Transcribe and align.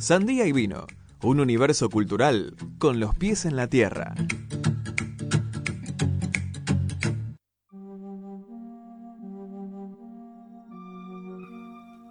Sandía 0.00 0.46
y 0.46 0.52
vino, 0.52 0.86
un 1.22 1.40
universo 1.40 1.90
cultural 1.90 2.56
con 2.78 3.00
los 3.00 3.14
pies 3.14 3.44
en 3.44 3.54
la 3.54 3.66
tierra. 3.66 4.14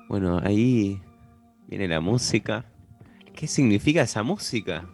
Bueno, 0.07 0.39
ahí 0.43 1.01
viene 1.67 1.87
la 1.87 1.99
música. 1.99 2.63
¿Qué 3.33 3.47
significa 3.47 4.03
esa 4.03 4.21
música? 4.21 4.87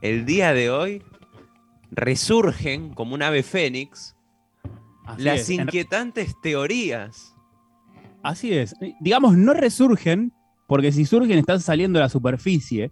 El 0.00 0.24
día 0.24 0.54
de 0.54 0.70
hoy 0.70 1.02
resurgen 1.90 2.94
como 2.94 3.14
un 3.14 3.22
ave 3.22 3.42
fénix 3.42 4.16
Así 5.04 5.22
las 5.22 5.40
es. 5.40 5.50
Inquietantes 5.50 6.34
teorías. 6.40 7.34
Así 8.22 8.54
es. 8.54 8.74
Digamos, 9.00 9.36
no 9.36 9.52
resurgen, 9.52 10.32
porque 10.66 10.92
si 10.92 11.04
surgen 11.04 11.38
están 11.38 11.60
saliendo 11.60 11.98
a 11.98 12.02
la 12.02 12.08
superficie. 12.08 12.90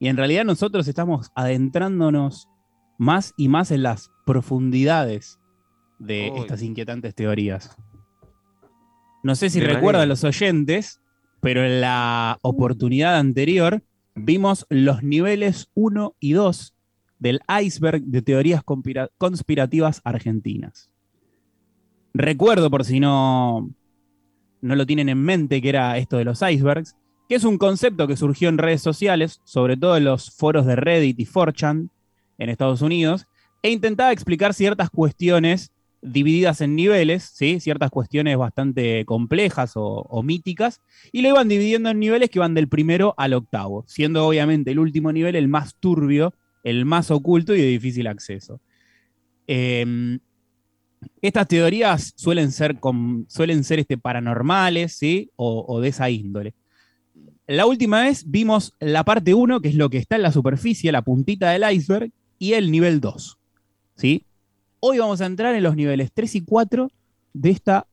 Y 0.00 0.06
en 0.08 0.16
realidad 0.16 0.44
nosotros 0.44 0.86
estamos 0.86 1.30
adentrándonos 1.34 2.48
más 2.98 3.34
y 3.36 3.48
más 3.48 3.70
en 3.72 3.82
las 3.82 4.10
profundidades 4.26 5.40
de 5.98 6.30
Uy. 6.32 6.40
estas 6.40 6.62
inquietantes 6.62 7.14
teorías. 7.14 7.76
No 9.24 9.34
sé 9.34 9.50
si 9.50 9.60
recuerdan 9.60 10.08
los 10.08 10.22
oyentes, 10.22 11.00
pero 11.40 11.64
en 11.64 11.80
la 11.80 12.38
oportunidad 12.42 13.16
anterior 13.18 13.82
vimos 14.14 14.66
los 14.68 15.02
niveles 15.02 15.68
1 15.74 16.14
y 16.20 16.32
2 16.32 16.74
del 17.18 17.40
iceberg 17.60 18.02
de 18.04 18.22
teorías 18.22 18.62
conspira- 18.62 19.10
conspirativas 19.18 20.00
argentinas. 20.04 20.90
Recuerdo, 22.14 22.70
por 22.70 22.84
si 22.84 23.00
no, 23.00 23.70
no 24.60 24.76
lo 24.76 24.86
tienen 24.86 25.08
en 25.08 25.20
mente, 25.22 25.60
que 25.60 25.68
era 25.68 25.98
esto 25.98 26.16
de 26.16 26.24
los 26.24 26.40
icebergs, 26.42 26.96
que 27.28 27.34
es 27.34 27.44
un 27.44 27.58
concepto 27.58 28.06
que 28.06 28.16
surgió 28.16 28.48
en 28.48 28.58
redes 28.58 28.80
sociales, 28.82 29.40
sobre 29.44 29.76
todo 29.76 29.96
en 29.96 30.04
los 30.04 30.30
foros 30.30 30.64
de 30.66 30.76
Reddit 30.76 31.18
y 31.20 31.26
4chan 31.26 31.90
en 32.38 32.48
Estados 32.48 32.82
Unidos, 32.82 33.26
e 33.62 33.70
intentaba 33.70 34.12
explicar 34.12 34.54
ciertas 34.54 34.88
cuestiones 34.90 35.72
divididas 36.00 36.60
en 36.60 36.76
niveles, 36.76 37.24
¿sí? 37.34 37.58
ciertas 37.60 37.90
cuestiones 37.90 38.36
bastante 38.36 39.04
complejas 39.04 39.72
o, 39.74 40.22
míticas, 40.22 40.80
y 41.12 41.22
lo 41.22 41.30
iban 41.30 41.48
dividiendo 41.48 41.90
en 41.90 41.98
niveles 41.98 42.30
que 42.30 42.38
van 42.38 42.54
del 42.54 42.68
primero 42.68 43.14
al 43.16 43.34
octavo, 43.34 43.84
siendo 43.88 44.26
obviamente 44.26 44.70
el 44.70 44.78
último 44.78 45.12
nivel 45.12 45.34
el 45.34 45.48
más 45.48 45.74
turbio, 45.80 46.34
el 46.62 46.84
más 46.84 47.10
oculto 47.10 47.54
y 47.54 47.60
de 47.60 47.66
difícil 47.66 48.06
acceso. 48.06 48.60
Em, 49.46 50.20
estas 51.20 51.48
teorías 51.48 52.12
suelen 52.16 52.52
ser, 52.52 52.78
com- 52.78 53.24
suelen 53.28 53.64
ser 53.64 53.80
este, 53.80 53.98
paranormales, 53.98 54.92
¿sí? 54.92 55.30
O, 55.36 55.64
o 55.66 55.80
de 55.80 55.88
esa 55.88 56.10
índole. 56.10 56.54
La 57.48 57.64
última 57.64 58.02
vez 58.02 58.30
vimos 58.30 58.74
la 58.78 59.04
parte 59.04 59.32
1, 59.32 59.62
que 59.62 59.68
es 59.68 59.74
lo 59.74 59.88
que 59.88 59.96
está 59.96 60.16
en 60.16 60.22
la 60.22 60.32
superficie, 60.32 60.92
la 60.92 61.00
puntita 61.00 61.48
del 61.48 61.64
iceberg, 61.72 62.12
y 62.38 62.52
el 62.52 62.70
nivel 62.70 63.00
2, 63.00 63.38
¿sí? 63.94 64.26
Hoy 64.80 64.98
vamos 64.98 65.22
a 65.22 65.26
entrar 65.26 65.54
en 65.54 65.62
los 65.62 65.74
niveles 65.74 66.12
3 66.12 66.34
y 66.34 66.44
4 66.44 66.90
de 67.32 67.48
esta 67.48 67.86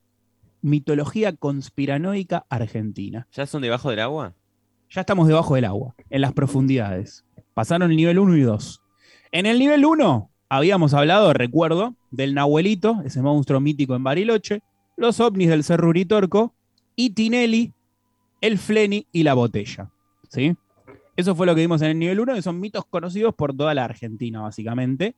mitología 0.62 1.32
conspiranoica 1.38 2.46
argentina. 2.50 3.30
¿Ya 3.32 3.46
son 3.46 3.62
debajo 3.62 3.90
del 3.90 4.02
agua? 4.02 4.34
Ya 4.90 5.02
estamos 5.02 5.26
debajo 5.26 5.56
del 5.56 5.64
agua, 5.64 5.96
en 6.10 6.20
las 6.20 6.34
profundidades. 6.34 7.24
Pasaron 7.54 7.92
el 7.92 7.96
nivel 7.96 8.20
1 8.20 8.36
y 8.36 8.42
2. 8.42 8.82
En 9.32 9.46
el 9.46 9.58
nivel 9.58 9.86
1 9.86 10.32
habíamos 10.50 10.94
hablado, 10.94 11.32
recuerdo, 11.32 11.96
del 12.12 12.34
Nahuelito, 12.34 13.02
ese 13.06 13.22
monstruo 13.22 13.62
mítico 13.62 13.96
en 13.96 14.04
Bariloche, 14.04 14.64
los 14.98 15.22
ovnis 15.22 15.48
del 15.48 15.64
Cerro 15.64 15.88
Uritorco 15.88 16.54
y 16.98 17.12
Tinelli, 17.12 17.72
el 18.46 18.60
Fleni 18.60 19.08
y 19.12 19.24
la 19.24 19.34
botella. 19.34 19.90
¿Sí? 20.30 20.56
Eso 21.16 21.36
fue 21.36 21.46
lo 21.46 21.56
que 21.56 21.62
vimos 21.62 21.82
en 21.82 21.90
el 21.92 22.00
nivel 22.00 22.20
1, 22.20 22.36
que 22.36 22.42
son 22.42 22.60
mitos 22.60 22.86
conocidos 22.86 23.34
por 23.34 23.56
toda 23.56 23.74
la 23.74 23.86
Argentina, 23.86 24.42
básicamente. 24.42 25.16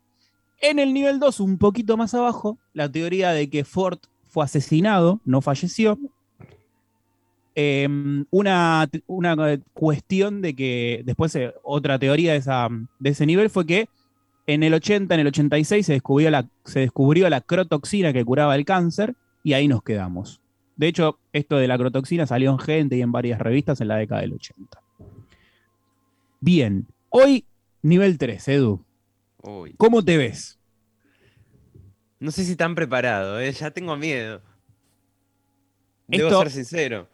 En 0.61 0.79
el 0.79 0.93
nivel 0.93 1.19
2, 1.19 1.39
un 1.39 1.57
poquito 1.57 1.97
más 1.97 2.13
abajo, 2.13 2.57
la 2.73 2.89
teoría 2.91 3.31
de 3.31 3.49
que 3.49 3.65
Ford 3.65 3.99
fue 4.27 4.45
asesinado, 4.45 5.19
no 5.25 5.41
falleció. 5.41 5.99
Eh, 7.55 7.87
una, 8.29 8.87
una 9.07 9.59
cuestión 9.73 10.41
de 10.41 10.55
que, 10.55 11.01
después 11.03 11.35
eh, 11.35 11.53
otra 11.63 11.97
teoría 11.97 12.33
de, 12.33 12.37
esa, 12.37 12.69
de 12.99 13.09
ese 13.09 13.25
nivel 13.25 13.49
fue 13.49 13.65
que 13.65 13.89
en 14.45 14.63
el 14.63 14.73
80, 14.73 15.13
en 15.13 15.19
el 15.19 15.27
86 15.27 15.85
se 15.85 15.93
descubrió, 15.93 16.29
la, 16.29 16.47
se 16.63 16.81
descubrió 16.81 17.29
la 17.29 17.41
crotoxina 17.41 18.13
que 18.13 18.23
curaba 18.23 18.55
el 18.55 18.63
cáncer 18.63 19.15
y 19.43 19.53
ahí 19.53 19.67
nos 19.67 19.83
quedamos. 19.83 20.39
De 20.77 20.87
hecho, 20.87 21.19
esto 21.33 21.57
de 21.57 21.67
la 21.67 21.77
crotoxina 21.77 22.25
salió 22.27 22.51
en 22.51 22.59
gente 22.59 22.95
y 22.95 23.01
en 23.01 23.11
varias 23.11 23.39
revistas 23.39 23.81
en 23.81 23.87
la 23.89 23.97
década 23.97 24.21
del 24.21 24.33
80. 24.33 24.79
Bien, 26.39 26.87
hoy 27.09 27.45
nivel 27.81 28.17
3, 28.17 28.47
Edu. 28.47 28.85
Uy. 29.41 29.73
¿Cómo 29.77 30.03
te 30.03 30.17
ves? 30.17 30.59
No 32.19 32.31
sé 32.31 32.43
si 32.45 32.51
están 32.51 32.75
preparados, 32.75 33.41
¿eh? 33.41 33.51
ya 33.51 33.71
tengo 33.71 33.95
miedo. 33.97 34.41
Debo 36.07 36.27
Esto- 36.29 36.41
ser 36.43 36.51
sincero. 36.51 37.09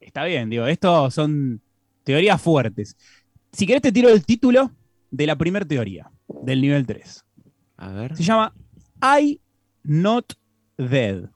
Está 0.00 0.24
bien, 0.24 0.50
digo, 0.50 0.66
esto 0.66 1.10
son 1.10 1.60
teorías 2.04 2.40
fuertes. 2.40 2.96
Si 3.52 3.66
querés 3.66 3.82
te 3.82 3.92
tiro 3.92 4.08
el 4.10 4.24
título 4.24 4.70
de 5.10 5.26
la 5.26 5.36
primera 5.36 5.64
teoría, 5.64 6.10
del 6.42 6.60
nivel 6.60 6.86
3. 6.86 7.24
A 7.76 7.88
ver. 7.92 8.16
Se 8.16 8.22
llama 8.22 8.54
I 9.20 9.40
Not 9.82 10.34
Dead. 10.76 11.30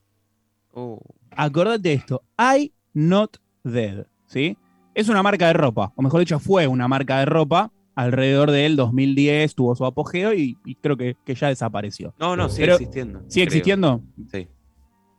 Uh, 0.79 0.99
Acordate 1.37 1.81
de 1.89 1.95
esto, 1.95 2.23
I 2.39 2.73
Not 2.95 3.39
Dead, 3.65 4.07
¿sí? 4.27 4.57
Es 4.95 5.09
una 5.09 5.23
marca 5.23 5.47
de 5.49 5.53
ropa, 5.55 5.93
o 5.97 6.03
mejor 6.03 6.21
dicho, 6.21 6.39
fue 6.39 6.67
una 6.67 6.87
marca 6.89 7.19
de 7.21 7.25
ropa 7.27 7.71
alrededor 7.95 8.51
del 8.51 8.77
2010, 8.77 9.55
tuvo 9.55 9.75
su 9.77 9.85
apogeo 9.85 10.33
y, 10.35 10.57
y 10.65 10.75
creo 10.77 10.97
que, 10.97 11.17
que 11.25 11.35
ya 11.35 11.49
desapareció. 11.49 12.15
No, 12.19 12.35
no, 12.37 12.49
sigue 12.49 12.63
Pero- 12.67 12.75
existiendo. 12.77 13.19
¿Sigue 13.29 13.33
creo. 13.33 13.45
existiendo? 13.45 14.01
Sí. 14.31 14.49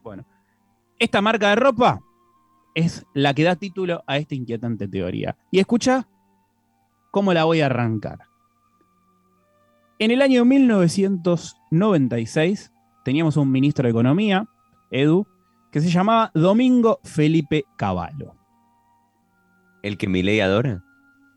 Bueno, 0.04 0.26
esta 0.98 1.22
marca 1.22 1.50
de 1.50 1.56
ropa 1.58 2.00
es 2.76 3.06
la 3.14 3.34
que 3.34 3.44
da 3.44 3.56
título 3.58 4.04
a 4.08 4.18
esta 4.18 4.36
inquietante 4.36 4.88
teoría. 4.88 5.36
Y 5.52 5.60
escucha 5.60 6.08
cómo 7.12 7.34
la 7.34 7.44
voy 7.44 7.60
a 7.62 7.66
arrancar. 7.68 8.20
En 10.00 10.12
el 10.12 10.22
año 10.22 10.46
1996 10.46 12.72
teníamos 13.04 13.36
un 13.38 13.52
ministro 13.52 13.84
de 13.84 13.90
Economía, 13.90 14.48
Edu, 14.92 15.28
que 15.72 15.82
se 15.82 15.90
llamaba 15.90 16.32
Domingo 16.34 17.00
Felipe 17.04 17.66
Cavallo. 17.78 18.36
¿El 19.84 19.98
que 19.98 20.08
Milei 20.08 20.42
adora? 20.42 20.84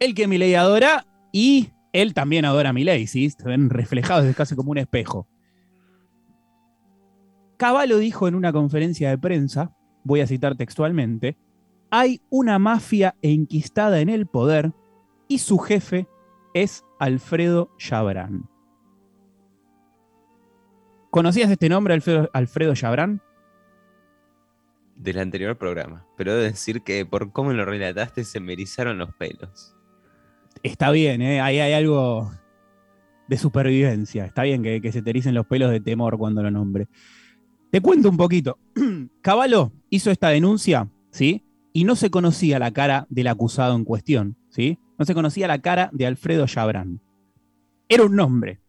El 0.01 0.15
que 0.15 0.27
Milei 0.27 0.55
adora 0.55 1.07
y 1.33 1.71
él 1.93 2.15
también 2.15 2.45
adora 2.45 2.71
a 2.71 2.73
Milei, 2.73 3.07
¿sí? 3.07 3.31
Se 3.31 3.45
ven 3.45 3.71
reflejados, 3.71 4.25
es 4.25 4.35
casi 4.35 4.57
como 4.57 4.71
un 4.71 4.79
espejo. 4.79 5.29
Cavallo 7.57 7.99
dijo 7.99 8.27
en 8.27 8.35
una 8.35 8.53
conferencia 8.53 9.11
de 9.11 9.19
prensa, 9.19 9.73
voy 10.03 10.21
a 10.21 10.27
citar 10.27 10.57
textualmente, 10.57 11.37
hay 11.91 12.21
una 12.31 12.59
mafia 12.59 13.15
enquistada 13.23 14.01
en 14.01 14.09
el 14.09 14.27
poder 14.27 14.73
y 15.29 15.39
su 15.39 15.59
jefe 15.59 16.09
es 16.55 16.85
Alfredo 16.99 17.71
Chabrán. 17.79 18.49
¿Conocías 21.11 21.51
este 21.51 21.69
nombre, 21.69 21.95
Alfredo, 21.95 22.31
Alfredo 22.33 22.75
Chabrán? 22.75 23.21
Del 25.03 25.19
anterior 25.19 25.59
programa. 25.59 26.07
Pero 26.17 26.33
debo 26.33 26.45
decir 26.45 26.83
que 26.83 27.05
por 27.05 27.33
cómo 27.33 27.53
lo 27.53 27.65
relataste 27.65 28.23
se 28.23 28.39
me 28.39 28.53
erizaron 28.53 28.99
los 28.99 29.13
pelos. 29.15 29.75
Está 30.63 30.93
bien, 30.93 31.23
¿eh? 31.23 31.41
ahí 31.41 31.59
hay 31.59 31.73
algo 31.73 32.31
de 33.27 33.37
supervivencia. 33.37 34.25
Está 34.25 34.45
bien 34.45 34.63
que, 34.63 34.93
se 34.93 35.03
te 35.03 35.11
ericen 35.11 35.35
los 35.35 35.47
pelos 35.47 35.73
de 35.73 35.81
temor 35.81 36.19
cuando 36.19 36.41
lo 36.41 36.53
nombre. 36.53 36.87
Te 37.73 37.81
cuento 37.81 38.11
un 38.11 38.17
poquito. 38.17 38.61
Caballo 39.23 39.73
hizo 39.91 40.13
esta 40.13 40.29
denuncia, 40.29 40.89
¿sí? 41.11 41.45
Y 41.73 41.83
no 41.83 41.97
se 41.97 42.11
conocía 42.11 42.61
la 42.61 42.71
cara 42.71 43.09
del 43.11 43.27
acusado 43.27 43.75
en 43.75 43.85
cuestión, 43.85 44.37
¿sí? 44.51 44.79
No 45.01 45.05
se 45.05 45.15
conocía 45.15 45.49
la 45.49 45.61
cara 45.61 45.91
de 45.93 46.07
Alfredo 46.07 46.47
Chabrán. 46.47 47.01
Era 47.89 48.05
un 48.05 48.15
nombre, 48.15 48.61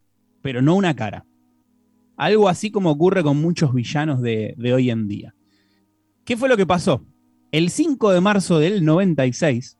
pero 0.41 0.63
no 0.63 0.73
una 0.73 0.95
cara. 0.95 1.27
Algo 2.17 2.49
así 2.49 2.71
como 2.71 2.89
ocurre 2.89 3.21
con 3.21 3.39
muchos 3.39 3.71
villanos 3.71 4.19
de 4.19 4.73
hoy 4.73 4.89
en 4.89 5.07
día. 5.07 5.35
¿Qué 6.25 6.37
fue 6.37 6.49
lo 6.49 6.57
que 6.57 6.65
pasó? 6.65 7.05
El 7.51 7.69
5 7.69 8.11
de 8.11 8.21
marzo 8.21 8.59
del 8.59 8.85
96, 8.85 9.77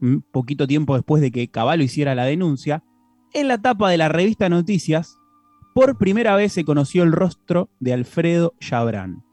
un 0.00 0.22
poquito 0.22 0.66
tiempo 0.66 0.94
después 0.94 1.22
de 1.22 1.30
que 1.30 1.48
Caballo 1.48 1.84
hiciera 1.84 2.14
la 2.14 2.24
denuncia, 2.24 2.82
en 3.32 3.48
la 3.48 3.60
tapa 3.60 3.90
de 3.90 3.96
la 3.96 4.08
revista 4.08 4.48
Noticias, 4.48 5.18
por 5.74 5.98
primera 5.98 6.36
vez 6.36 6.52
se 6.52 6.64
conoció 6.64 7.02
el 7.02 7.12
rostro 7.12 7.70
de 7.80 7.92
Alfredo 7.92 8.54
Chabrán. 8.60 9.24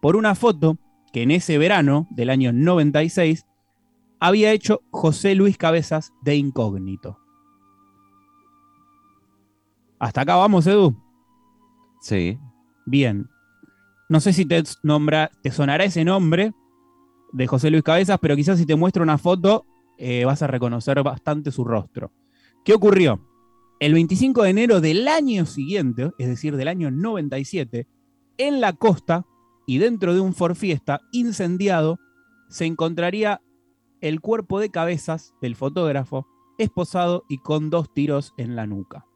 Por 0.00 0.16
una 0.16 0.34
foto 0.34 0.78
que 1.12 1.22
en 1.22 1.30
ese 1.30 1.58
verano 1.58 2.06
del 2.10 2.30
año 2.30 2.52
96 2.52 3.46
había 4.20 4.52
hecho 4.52 4.82
José 4.90 5.34
Luis 5.34 5.56
Cabezas 5.56 6.12
de 6.22 6.36
incógnito. 6.36 7.18
Hasta 9.98 10.22
acá 10.22 10.36
vamos, 10.36 10.66
Edu. 10.66 10.94
Sí. 12.00 12.38
Bien. 12.84 13.28
No 14.08 14.20
sé 14.20 14.32
si 14.32 14.44
te, 14.44 14.62
nombra, 14.82 15.30
te 15.42 15.50
sonará 15.50 15.84
ese 15.84 16.04
nombre 16.04 16.52
de 17.32 17.46
José 17.46 17.70
Luis 17.70 17.82
Cabezas, 17.82 18.18
pero 18.20 18.36
quizás 18.36 18.58
si 18.58 18.66
te 18.66 18.76
muestro 18.76 19.02
una 19.02 19.18
foto, 19.18 19.66
eh, 19.98 20.24
vas 20.24 20.42
a 20.42 20.46
reconocer 20.46 21.02
bastante 21.02 21.50
su 21.50 21.64
rostro. 21.64 22.12
¿Qué 22.64 22.74
ocurrió? 22.74 23.20
El 23.80 23.94
25 23.94 24.42
de 24.42 24.50
enero 24.50 24.80
del 24.80 25.08
año 25.08 25.46
siguiente, 25.46 26.10
es 26.18 26.28
decir, 26.28 26.56
del 26.56 26.68
año 26.68 26.90
97, 26.90 27.86
en 28.38 28.60
la 28.60 28.72
costa 28.72 29.26
y 29.66 29.78
dentro 29.78 30.14
de 30.14 30.20
un 30.20 30.34
Ford 30.34 30.54
Fiesta 30.54 31.00
incendiado, 31.12 31.98
se 32.48 32.66
encontraría 32.66 33.40
el 34.00 34.20
cuerpo 34.20 34.60
de 34.60 34.70
cabezas 34.70 35.34
del 35.40 35.56
fotógrafo 35.56 36.26
esposado 36.58 37.24
y 37.28 37.38
con 37.38 37.70
dos 37.70 37.92
tiros 37.92 38.32
en 38.36 38.54
la 38.54 38.66
nuca. 38.66 39.06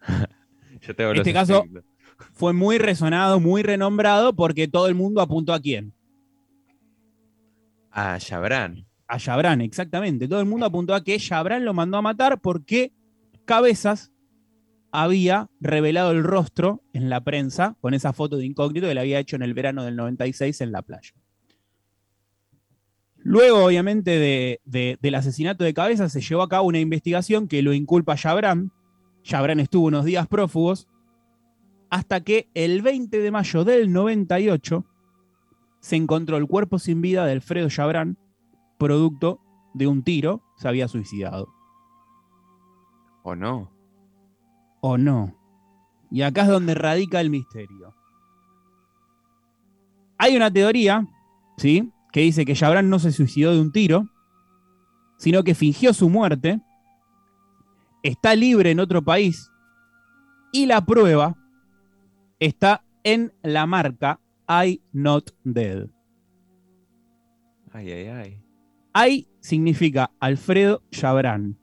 Yo 0.80 0.94
te 0.94 1.10
Este 1.12 1.32
caso-. 1.32 1.64
Fue 2.32 2.52
muy 2.52 2.78
resonado, 2.78 3.40
muy 3.40 3.62
renombrado, 3.62 4.34
porque 4.34 4.68
todo 4.68 4.86
el 4.88 4.94
mundo 4.94 5.20
apuntó 5.20 5.52
a 5.52 5.60
quién. 5.60 5.92
Ah, 7.90 8.18
Chabran. 8.18 8.86
A 9.06 9.18
Chabran, 9.18 9.60
exactamente. 9.60 10.28
Todo 10.28 10.40
el 10.40 10.46
mundo 10.46 10.66
apuntó 10.66 10.94
a 10.94 11.02
que 11.02 11.18
Chabran 11.18 11.64
lo 11.64 11.74
mandó 11.74 11.96
a 11.96 12.02
matar 12.02 12.40
porque 12.40 12.92
Cabezas 13.44 14.12
había 14.90 15.48
revelado 15.60 16.10
el 16.12 16.22
rostro 16.24 16.82
en 16.92 17.08
la 17.10 17.22
prensa 17.22 17.76
con 17.80 17.94
esa 17.94 18.12
foto 18.12 18.36
de 18.36 18.46
incógnito 18.46 18.86
que 18.86 18.94
le 18.94 19.00
había 19.00 19.18
hecho 19.18 19.36
en 19.36 19.42
el 19.42 19.54
verano 19.54 19.84
del 19.84 19.96
96 19.96 20.60
en 20.60 20.72
la 20.72 20.82
playa. 20.82 21.12
Luego, 23.16 23.64
obviamente, 23.64 24.12
de- 24.18 24.60
de- 24.64 24.98
del 25.02 25.14
asesinato 25.14 25.64
de 25.64 25.74
Cabezas, 25.74 26.12
se 26.12 26.20
llevó 26.20 26.42
a 26.42 26.48
cabo 26.48 26.68
una 26.68 26.78
investigación 26.78 27.48
que 27.48 27.62
lo 27.62 27.72
inculpa 27.74 28.12
a 28.14 28.16
Chabran. 28.16 28.72
Chabran 29.22 29.60
estuvo 29.60 29.86
unos 29.86 30.04
días 30.04 30.26
prófugos 30.28 30.88
hasta 31.90 32.20
que 32.22 32.50
el 32.54 32.82
20 32.82 33.18
de 33.18 33.30
mayo 33.30 33.64
del 33.64 33.92
98 33.92 34.84
se 35.80 35.96
encontró 35.96 36.36
el 36.36 36.46
cuerpo 36.46 36.78
sin 36.78 37.00
vida 37.00 37.24
de 37.24 37.32
Alfredo 37.32 37.68
Chabran, 37.68 38.18
producto 38.78 39.40
de 39.74 39.86
un 39.86 40.02
tiro, 40.02 40.42
se 40.56 40.68
había 40.68 40.88
suicidado. 40.88 41.48
¿O 43.22 43.34
no? 43.34 43.70
¿O 44.80 44.98
no? 44.98 45.34
Y 46.10 46.22
acá 46.22 46.42
es 46.42 46.48
donde 46.48 46.74
radica 46.74 47.20
el 47.20 47.30
misterio. 47.30 47.94
Hay 50.18 50.36
una 50.36 50.50
teoría, 50.50 51.06
¿sí? 51.56 51.92
Que 52.12 52.20
dice 52.20 52.44
que 52.44 52.54
Chabran 52.54 52.90
no 52.90 52.98
se 52.98 53.12
suicidó 53.12 53.52
de 53.52 53.60
un 53.60 53.72
tiro, 53.72 54.04
sino 55.16 55.44
que 55.44 55.54
fingió 55.54 55.92
su 55.94 56.08
muerte, 56.08 56.60
está 58.02 58.34
libre 58.34 58.70
en 58.70 58.80
otro 58.80 59.02
país, 59.02 59.50
y 60.52 60.66
la 60.66 60.84
prueba 60.84 61.36
está 62.40 62.84
en 63.04 63.32
la 63.42 63.66
marca 63.66 64.20
I 64.48 64.82
Not 64.92 65.30
Dead. 65.44 65.86
Ay, 67.72 67.92
ay, 67.92 68.06
ay. 68.94 69.08
I 69.10 69.28
significa 69.40 70.10
Alfredo 70.20 70.82
Chabran. 70.90 71.58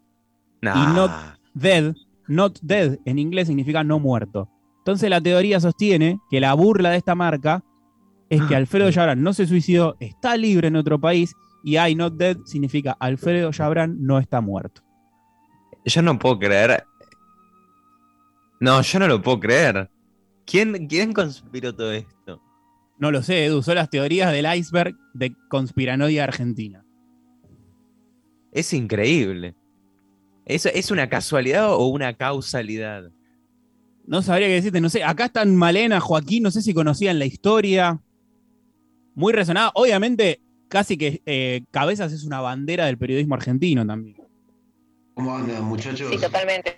Nah. 0.61 0.93
not- 0.93 1.35
Dead, 1.53 1.95
not 2.27 2.59
dead 2.61 2.99
en 3.05 3.17
inglés 3.17 3.47
significa 3.47 3.83
no 3.83 3.97
muerto. 3.99 4.49
Entonces 4.79 5.09
la 5.09 5.21
teoría 5.21 5.59
sostiene 5.59 6.19
que 6.29 6.39
la 6.41 6.53
burla 6.53 6.89
de 6.91 6.97
esta 6.97 7.15
marca 7.15 7.63
es 8.29 8.41
que 8.43 8.55
Ah, 8.55 8.57
Alfredo 8.57 8.87
ok. 8.87 8.93
Chabran 8.93 9.23
no 9.23 9.33
se 9.33 9.47
suicidó, 9.47 9.95
está 9.99 10.35
libre 10.35 10.67
en 10.67 10.75
otro 10.75 10.99
país 10.99 11.33
y 11.63 11.77
I 11.77 11.95
not 11.95 12.15
dead 12.15 12.37
significa 12.45 12.95
Alfredo 12.99 13.51
Chabran 13.51 13.97
no 14.03 14.19
está 14.19 14.41
muerto. 14.41 14.81
Yo 15.85 16.01
no 16.01 16.19
puedo 16.19 16.39
creer. 16.39 16.83
No, 18.59 18.81
yo 18.81 18.99
no 18.99 19.07
lo 19.07 19.21
puedo 19.21 19.39
creer. 19.39 19.89
¿Quién, 20.45 20.87
quién 20.87 21.13
conspiró 21.13 21.75
todo 21.75 21.91
esto? 21.91 22.41
No 22.97 23.11
lo 23.11 23.21
sé, 23.23 23.45
Edu, 23.45 23.61
son 23.61 23.75
las 23.75 23.89
teorías 23.89 24.31
del 24.31 24.45
iceberg 24.55 24.95
de 25.13 25.35
conspiranoia 25.49 26.23
argentina. 26.23 26.85
Es 28.51 28.71
increíble. 28.73 29.55
¿Eso 30.45 30.69
es 30.69 30.91
una 30.91 31.09
casualidad 31.09 31.73
o 31.73 31.87
una 31.87 32.13
causalidad? 32.13 33.11
No 34.05 34.21
sabría 34.21 34.47
qué 34.47 34.53
decirte, 34.53 34.79
no 34.79 34.89
sé. 34.89 35.03
Acá 35.03 35.25
están 35.25 35.55
Malena, 35.55 35.99
Joaquín, 35.99 36.43
no 36.43 36.51
sé 36.51 36.61
si 36.61 36.73
conocían 36.73 37.19
la 37.19 37.25
historia. 37.25 37.99
Muy 39.15 39.33
resonada. 39.33 39.71
Obviamente, 39.73 40.39
casi 40.69 40.97
que 40.97 41.21
eh, 41.25 41.63
Cabezas 41.71 42.13
es 42.13 42.23
una 42.23 42.39
bandera 42.39 42.85
del 42.85 42.97
periodismo 42.97 43.35
argentino 43.35 43.85
también. 43.85 44.17
¿Cómo 45.15 45.35
andan, 45.35 45.63
muchachos? 45.63 46.09
Sí, 46.11 46.17
totalmente. 46.17 46.77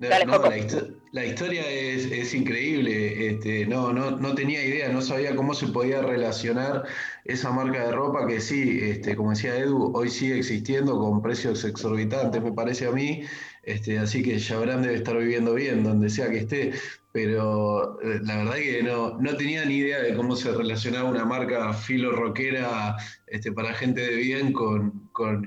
No, 0.00 0.08
Dale, 0.08 0.26
no, 0.26 0.32
Joco. 0.34 0.48
la, 0.50 0.58
histo- 0.58 0.94
la 1.12 1.24
historia 1.24 1.62
es, 1.70 2.06
es 2.06 2.34
increíble. 2.34 3.28
Este, 3.30 3.64
no, 3.66 3.92
no, 3.92 4.10
no 4.12 4.34
tenía 4.34 4.62
idea, 4.64 4.88
no 4.88 5.00
sabía 5.00 5.36
cómo 5.36 5.54
se 5.54 5.68
podía 5.68 6.02
relacionar 6.02 6.84
esa 7.24 7.50
marca 7.52 7.86
de 7.86 7.92
ropa 7.92 8.26
que 8.26 8.40
sí, 8.40 8.80
este, 8.82 9.14
como 9.14 9.30
decía 9.30 9.56
Edu, 9.56 9.92
hoy 9.94 10.10
sigue 10.10 10.36
existiendo 10.38 10.98
con 10.98 11.22
precios 11.22 11.64
exorbitantes, 11.64 12.42
me 12.42 12.52
parece 12.52 12.86
a 12.86 12.90
mí. 12.92 13.22
Este, 13.62 13.98
así 13.98 14.22
que 14.22 14.38
Chabran 14.40 14.82
debe 14.82 14.94
estar 14.96 15.16
viviendo 15.16 15.54
bien 15.54 15.84
donde 15.84 16.10
sea 16.10 16.28
que 16.28 16.38
esté. 16.38 16.72
Pero 17.14 18.00
eh, 18.02 18.18
la 18.24 18.38
verdad 18.38 18.54
que 18.54 18.82
no, 18.82 19.16
no 19.20 19.36
tenía 19.36 19.64
ni 19.64 19.76
idea 19.76 20.02
de 20.02 20.16
cómo 20.16 20.34
se 20.34 20.50
relacionaba 20.50 21.08
una 21.08 21.24
marca 21.24 21.72
filo 21.72 22.10
rockera 22.10 22.96
este, 23.28 23.52
para 23.52 23.72
gente 23.72 24.00
de 24.00 24.16
bien 24.16 24.52
con, 24.52 25.08
con. 25.12 25.46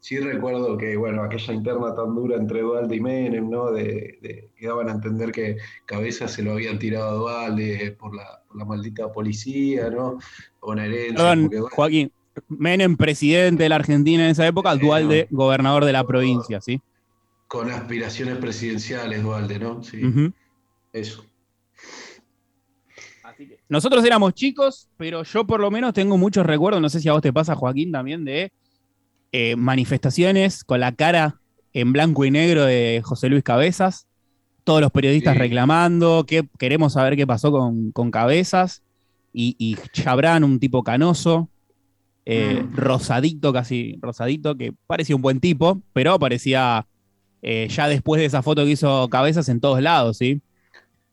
Sí 0.00 0.18
recuerdo 0.18 0.78
que, 0.78 0.96
bueno, 0.96 1.22
aquella 1.24 1.52
interna 1.52 1.94
tan 1.94 2.14
dura 2.14 2.36
entre 2.38 2.62
Dualde 2.62 2.96
y 2.96 3.00
Menem, 3.00 3.50
¿no? 3.50 3.70
De, 3.70 4.18
de- 4.22 4.50
que 4.56 4.66
daban 4.66 4.88
a 4.88 4.92
entender 4.92 5.30
que 5.30 5.58
Cabeza 5.84 6.26
se 6.26 6.42
lo 6.42 6.52
habían 6.52 6.78
tirado 6.78 7.28
a 7.28 7.46
Dualde 7.48 7.94
por 8.00 8.16
la, 8.16 8.42
por 8.48 8.56
la 8.56 8.64
maldita 8.64 9.12
policía, 9.12 9.90
¿no? 9.90 10.16
Bonaerense, 10.62 11.16
Perdón, 11.16 11.42
porque, 11.42 11.60
bueno, 11.60 11.76
Joaquín. 11.76 12.12
Menem, 12.48 12.96
presidente 12.96 13.64
de 13.64 13.68
la 13.68 13.74
Argentina 13.74 14.24
en 14.24 14.30
esa 14.30 14.46
época, 14.46 14.70
Bueno. 14.70 14.86
Dualde, 14.86 15.26
gobernador 15.30 15.84
de 15.84 15.92
la 15.92 16.04
provincia, 16.04 16.62
¿sí? 16.62 16.80
con 17.46 17.70
aspiraciones 17.70 18.38
presidenciales, 18.38 19.22
Dualde, 19.22 19.58
¿no? 19.58 19.82
Sí, 19.82 20.02
Ujú. 20.02 20.32
Eso. 20.92 21.24
Nosotros 23.68 24.04
éramos 24.04 24.34
chicos, 24.34 24.88
pero 24.96 25.22
yo 25.22 25.46
por 25.46 25.60
lo 25.60 25.70
menos 25.70 25.94
tengo 25.94 26.18
muchos 26.18 26.44
recuerdos, 26.44 26.82
no 26.82 26.88
sé 26.88 27.00
si 27.00 27.08
a 27.08 27.12
vos 27.12 27.22
te 27.22 27.32
pasa, 27.32 27.54
Joaquín, 27.54 27.90
también, 27.92 28.24
de 28.24 28.52
eh, 29.32 29.56
manifestaciones 29.56 30.64
con 30.64 30.80
la 30.80 30.92
cara 30.92 31.40
en 31.72 31.92
blanco 31.92 32.24
y 32.24 32.30
negro 32.30 32.64
de 32.64 33.00
José 33.02 33.28
Luis 33.30 33.42
Cabezas, 33.42 34.06
todos 34.64 34.80
los 34.82 34.90
periodistas 34.90 35.34
Sí. 35.34 35.38
reclamando, 35.40 36.24
que 36.26 36.46
queremos 36.58 36.92
saber 36.92 37.16
qué 37.16 37.26
pasó 37.26 37.50
con, 37.50 37.92
con 37.92 38.10
Cabezas, 38.10 38.82
y, 39.32 39.56
y 39.58 39.76
Chabran, 39.92 40.44
un 40.44 40.60
tipo 40.60 40.82
canoso, 40.82 41.48
eh, 42.26 42.62
Mm. 42.62 42.76
rosadito, 42.76 43.52
casi 43.52 43.98
rosadito, 44.02 44.54
que 44.56 44.74
parecía 44.86 45.16
un 45.16 45.22
buen 45.22 45.40
tipo, 45.40 45.80
pero 45.94 46.18
parecía 46.18 46.86
eh, 47.40 47.66
ya 47.70 47.88
después 47.88 48.20
de 48.20 48.26
esa 48.26 48.42
foto 48.42 48.64
que 48.64 48.70
hizo 48.72 49.08
Cabezas 49.08 49.48
en 49.48 49.58
todos 49.60 49.80
lados, 49.80 50.18
¿sí? 50.18 50.40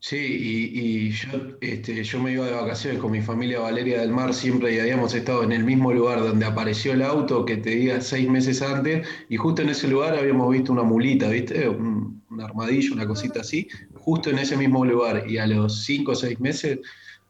Sí, 0.01 0.15
y, 0.18 1.12
yo, 1.12 1.29
este, 1.60 2.03
yo 2.03 2.20
me 2.22 2.32
iba 2.32 2.46
de 2.46 2.53
vacaciones 2.53 3.00
con 3.01 3.12
mi 3.12 3.22
familia 3.22 3.60
Valeria 3.60 4.00
del 4.00 4.12
Mar 4.12 4.34
siempre 4.34 4.74
y 4.74 4.79
habíamos 4.79 5.13
estado 5.13 5.44
en 5.44 5.51
el 5.51 5.65
mismo 5.65 5.91
lugar 5.91 6.22
donde 6.22 6.46
apareció 6.46 6.94
el 6.94 7.01
auto 7.01 7.44
que 7.44 7.58
te 7.58 7.72
diga 7.72 8.00
seis 8.00 8.29
meses 8.29 8.62
antes 8.62 9.06
y 9.27 9.36
justo 9.36 9.62
en 9.62 9.70
ese 9.70 9.89
lugar 9.89 10.18
habíamos 10.18 10.50
visto 10.51 10.72
una 10.72 10.84
mulita, 10.84 11.27
¿viste? 11.29 11.68
Un, 11.68 12.22
un 12.29 12.41
armadillo, 12.41 12.94
una 12.94 13.06
cosita 13.08 13.41
así, 13.41 13.68
justo 13.94 14.29
en 14.29 14.39
ese 14.39 14.56
mismo 14.56 14.86
lugar 14.86 15.29
y 15.29 15.38
a 15.38 15.48
los 15.48 15.84
cinco 15.84 16.13
o 16.13 16.15
seis 16.15 16.39
meses, 16.39 16.79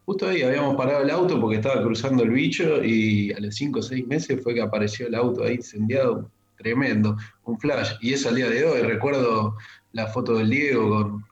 justo 0.06 0.28
ahí 0.28 0.42
habíamos 0.42 0.76
parado 0.76 1.02
el 1.02 1.10
auto 1.10 1.40
porque 1.40 1.56
estaba 1.56 1.82
cruzando 1.82 2.22
el 2.22 2.30
bicho 2.30 2.84
y 2.84 3.32
a 3.32 3.40
los 3.40 3.54
cinco 3.56 3.80
o 3.80 3.82
seis 3.82 4.06
meses 4.06 4.40
fue 4.42 4.54
que 4.54 4.62
apareció 4.62 5.08
el 5.08 5.16
auto 5.16 5.42
ahí 5.42 5.54
incendiado, 5.54 6.30
tremendo, 6.56 7.16
un 7.44 7.58
flash. 7.58 7.92
Y 8.00 8.12
es 8.12 8.24
al 8.26 8.36
día 8.36 8.48
de 8.48 8.64
hoy, 8.64 8.82
recuerdo 8.82 9.56
la 9.92 10.06
foto 10.06 10.34
del 10.34 10.50
Diego 10.50 10.88
con 10.88 11.29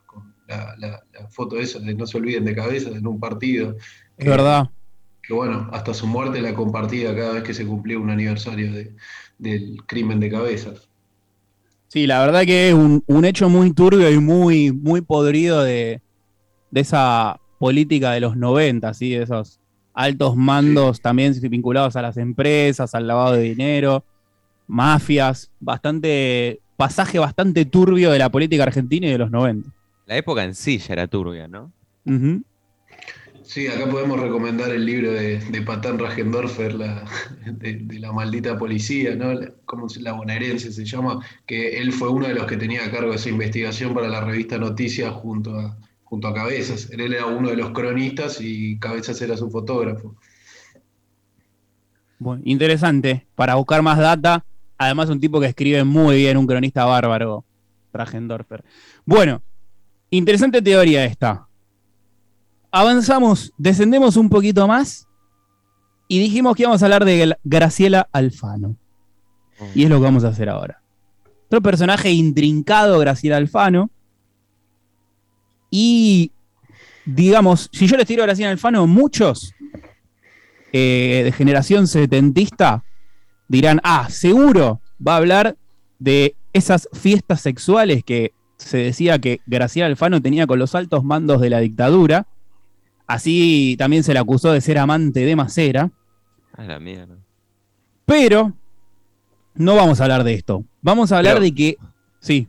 la, 0.49 0.75
la- 0.77 1.03
la 1.13 1.27
foto 1.29 1.57
esa 1.57 1.79
de 1.79 1.93
no 1.93 2.05
se 2.05 2.17
olviden 2.17 2.43
de 2.43 2.55
cabeza 2.55 2.89
en 2.89 3.05
un 3.07 3.19
partido. 3.19 3.77
Es 4.17 4.23
que- 4.25 4.29
verdad. 4.29 4.69
Que 5.21 5.33
bueno, 5.33 5.69
hasta 5.71 5.93
su 5.93 6.07
muerte 6.07 6.41
la 6.41 6.55
compartía 6.55 7.15
cada 7.15 7.33
vez 7.33 7.43
que 7.43 7.53
se 7.53 7.65
cumplía 7.65 7.99
un 7.99 8.09
aniversario 8.09 8.73
de- 8.73 8.95
del 9.37 9.77
crimen 9.85 10.19
de 10.19 10.29
cabezas. 10.31 10.89
Sí, 11.87 12.05
la 12.07 12.19
verdad 12.19 12.43
que 12.45 12.69
es 12.69 12.73
un, 12.75 13.03
un 13.07 13.25
hecho 13.25 13.47
muy 13.49 13.71
turbio 13.73 14.11
y 14.11 14.19
muy, 14.19 14.71
muy 14.71 15.01
podrido 15.01 15.63
de, 15.63 16.01
de 16.71 16.81
esa 16.81 17.39
política 17.59 18.11
de 18.11 18.19
los 18.19 18.35
90, 18.37 18.93
¿sí? 18.93 19.11
de 19.11 19.23
esos 19.23 19.59
altos 19.93 20.35
mandos 20.35 21.01
también 21.01 21.33
vinculados 21.49 21.95
a 21.95 22.01
las 22.01 22.17
empresas, 22.17 22.93
al 22.95 23.05
lavado 23.07 23.33
de 23.33 23.41
dinero, 23.41 24.03
mafias, 24.67 25.51
bastante 25.59 26.59
pasaje 26.77 27.19
bastante 27.19 27.65
turbio 27.65 28.11
de 28.11 28.19
la 28.19 28.29
política 28.29 28.63
argentina 28.63 29.07
y 29.07 29.11
de 29.11 29.17
los 29.17 29.31
90. 29.31 29.69
La 30.09 30.17
época 30.17 30.43
en 30.43 30.55
sí 30.55 30.77
ya 30.79 30.93
era 30.93 31.07
turbia, 31.07 31.47
¿no? 31.47 31.71
Sí, 33.43 33.67
acá 33.67 33.89
podemos 33.89 34.19
recomendar 34.19 34.69
el 34.71 34.85
libro 34.85 35.11
de, 35.11 35.39
de 35.39 35.61
Patán 35.61 35.97
Rajendorfer, 35.97 36.73
la, 36.75 37.05
de, 37.45 37.75
de 37.75 37.99
la 37.99 38.11
maldita 38.11 38.57
policía, 38.57 39.15
¿no? 39.15 39.33
La, 39.33 39.51
¿cómo 39.65 39.89
se- 39.89 40.01
la 40.01 40.13
bonaerense 40.13 40.71
se 40.71 40.85
llama? 40.85 41.25
Que 41.45 41.79
él 41.79 41.93
fue 41.93 42.09
uno 42.09 42.27
de 42.27 42.33
los 42.35 42.45
que 42.47 42.57
tenía 42.57 42.85
a 42.85 42.91
cargo 42.91 43.13
esa 43.13 43.29
investigación 43.29 43.93
para 43.93 44.07
la 44.09 44.21
revista 44.21 44.57
Noticias 44.57 45.11
junto 45.13 45.57
a, 45.59 45.77
junto 46.03 46.27
a 46.27 46.33
Cabezas. 46.33 46.89
Él 46.91 47.01
era 47.13 47.25
uno 47.27 47.49
de 47.49 47.55
los 47.57 47.71
cronistas 47.71 48.39
y 48.41 48.77
Cabezas 48.79 49.21
era 49.21 49.37
su 49.37 49.49
fotógrafo. 49.49 50.15
Bueno, 52.17 52.41
interesante. 52.45 53.27
Para 53.35 53.55
buscar 53.55 53.81
más 53.81 53.97
data, 53.97 54.45
además 54.77 55.09
un 55.09 55.19
tipo 55.19 55.39
que 55.39 55.47
escribe 55.47 55.83
muy 55.83 56.17
bien, 56.17 56.37
un 56.37 56.47
cronista 56.47 56.85
bárbaro, 56.85 57.45
Tragendorfer. 57.91 58.63
Bueno, 59.05 59.41
interesante 60.09 60.61
teoría 60.61 61.05
esta. 61.05 61.47
Avanzamos, 62.71 63.53
descendemos 63.57 64.15
un 64.15 64.29
poquito 64.29 64.67
más 64.67 65.07
y 66.07 66.19
dijimos 66.19 66.55
que 66.55 66.63
íbamos 66.63 66.81
a 66.81 66.85
hablar 66.85 67.05
de 67.05 67.35
Graciela 67.43 68.07
Alfano. 68.11 68.75
Y 69.75 69.83
es 69.83 69.89
lo 69.89 69.97
que 69.97 70.03
vamos 70.03 70.23
a 70.23 70.29
hacer 70.29 70.49
ahora. 70.49 70.81
Otro 71.47 71.61
personaje 71.61 72.11
intrincado, 72.11 72.99
Graciela 72.99 73.37
Alfano. 73.37 73.89
Y, 75.69 76.31
digamos, 77.05 77.69
si 77.71 77.87
yo 77.87 77.97
les 77.97 78.07
tiro 78.07 78.23
a 78.23 78.25
Graciela 78.25 78.51
Alfano, 78.51 78.87
muchos 78.87 79.53
eh, 80.71 81.21
de 81.25 81.31
generación 81.31 81.87
setentista 81.87 82.83
dirán, 83.47 83.81
ah, 83.83 84.07
seguro 84.09 84.81
va 85.05 85.13
a 85.13 85.17
hablar 85.17 85.57
de 85.97 86.35
esas 86.53 86.87
fiestas 86.93 87.41
sexuales 87.41 88.03
que 88.03 88.33
se 88.59 88.77
decía 88.77 89.17
que 89.19 89.41
Graciela 89.47 89.87
Alfano 89.87 90.21
tenía 90.21 90.45
con 90.45 90.59
los 90.59 90.75
altos 90.75 91.03
mandos 91.03 91.41
de 91.41 91.49
la 91.49 91.59
dictadura. 91.59 92.27
Así 93.07 93.75
también 93.79 94.03
se 94.03 94.13
le 94.13 94.19
acusó 94.19 94.51
de 94.51 94.61
ser 94.61 94.77
amante 94.77 95.21
de 95.25 95.35
Macera. 95.35 95.89
A 96.55 96.63
la 96.63 96.79
mierda. 96.79 97.15
Pero 98.05 98.53
no 99.55 99.75
vamos 99.75 99.99
a 99.99 100.03
hablar 100.03 100.23
de 100.23 100.33
esto. 100.35 100.63
Vamos 100.81 101.11
a 101.11 101.17
hablar 101.17 101.35
Pero- 101.35 101.43
de 101.45 101.55
que. 101.55 101.77
Sí. 102.19 102.47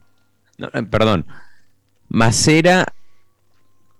No, 0.58 0.68
eh, 0.74 0.82
perdón. 0.82 1.24
Macera 2.08 2.86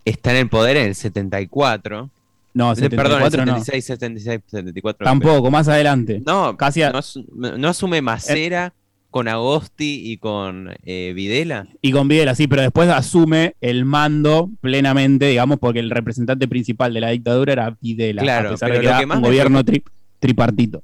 está 0.04 0.32
en 0.32 0.36
el 0.38 0.48
poder 0.48 0.76
en 0.76 0.88
el 0.88 0.94
74. 0.94 2.10
No, 2.52 2.72
Eh, 2.72 2.76
Perdón, 2.90 3.20
en 3.20 3.24
el 3.26 3.30
74 3.30 3.46
no. 3.46 3.52
76, 3.64 3.84
76, 3.84 4.40
74. 4.48 5.04
Tampoco, 5.04 5.50
más 5.50 5.68
adelante. 5.68 6.20
No, 6.26 6.56
Casi 6.56 6.82
a- 6.82 6.92
no, 7.32 7.56
no 7.56 7.68
asume 7.68 8.02
Macera 8.02 8.74
con 9.10 9.26
Agosti 9.28 10.02
y 10.12 10.18
con 10.18 10.70
eh, 10.84 11.12
Videla. 11.14 11.66
Y 11.82 11.90
con 11.92 12.06
Videla, 12.08 12.34
sí, 12.34 12.46
pero 12.46 12.62
después 12.62 12.88
asume 12.88 13.56
el 13.60 13.84
mando 13.84 14.48
plenamente, 14.60 15.26
digamos, 15.26 15.58
porque 15.58 15.80
el 15.80 15.90
representante 15.90 16.46
principal 16.46 16.94
de 16.94 17.00
la 17.00 17.08
dictadura 17.10 17.52
era 17.52 17.76
Videla. 17.80 18.22
Claro, 18.22 18.50
a 18.50 18.52
pesar 18.52 18.70
de 18.70 18.76
que 18.78 18.82
lo 18.84 18.88
era 18.90 18.98
que 19.00 19.06
más 19.06 19.16
un 19.18 19.24
gobierno 19.24 19.64
tri- 19.64 19.82
tripartito. 20.20 20.82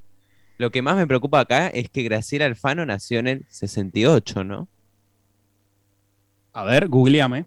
Lo 0.58 0.70
que 0.70 0.82
más 0.82 0.96
me 0.96 1.06
preocupa 1.06 1.40
acá 1.40 1.68
es 1.68 1.88
que 1.90 2.02
Graciela 2.02 2.46
Alfano 2.46 2.84
nació 2.86 3.18
en 3.20 3.26
el 3.28 3.44
68, 3.50 4.42
¿no? 4.42 4.68
A 6.52 6.64
ver, 6.64 6.88
googleame. 6.88 7.44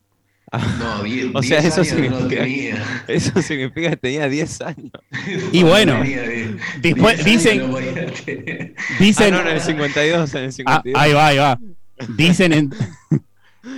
No, 0.80 1.04
die- 1.04 1.32
O 1.34 1.44
sea, 1.44 1.62
10 1.62 1.66
eso 1.78 1.82
años 1.82 1.94
no 1.94 2.20
significa- 2.20 2.42
tenía. 2.44 3.04
Eso 3.08 3.42
significa 3.42 3.90
que 3.92 3.98
tenía 3.98 4.28
10 4.30 4.62
años. 4.62 4.92
Y 5.52 5.64
bueno, 5.64 5.98
No 5.98 6.04
tenía 6.04 6.24
diez- 6.24 6.60
después 6.82 7.24
10 7.26 7.46
años 7.48 7.70
dicen- 7.70 7.72
no. 7.72 9.00
Dicen. 9.00 9.34
Ah, 9.34 9.44
no, 9.44 9.50
en 9.50 9.56
el 9.56 9.62
52, 9.62 10.36
en 10.36 10.42
el 10.44 10.48
Ah, 10.48 10.52
52. 10.52 11.02
ahí 11.02 11.14
va, 11.14 11.28
ahí 11.28 11.38
va. 11.38 11.60
Dicen 12.18 12.54
en. 12.54 12.74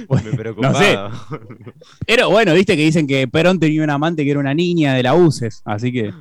me 0.10 0.32
preocupaba. 0.34 0.74
no 0.74 0.80
sé. 0.80 0.98
Pero 2.06 2.30
bueno, 2.30 2.54
viste 2.54 2.78
que 2.78 2.84
dicen 2.84 3.08
que 3.08 3.28
Perón 3.28 3.60
tenía 3.60 3.84
una 3.84 3.96
amante 3.96 4.24
que 4.24 4.32
era 4.32 4.40
una 4.40 4.54
niña 4.54 4.94
de 4.94 5.04
la 5.04 5.14
UCES, 5.16 5.62
así 5.66 5.92
que 5.92 6.14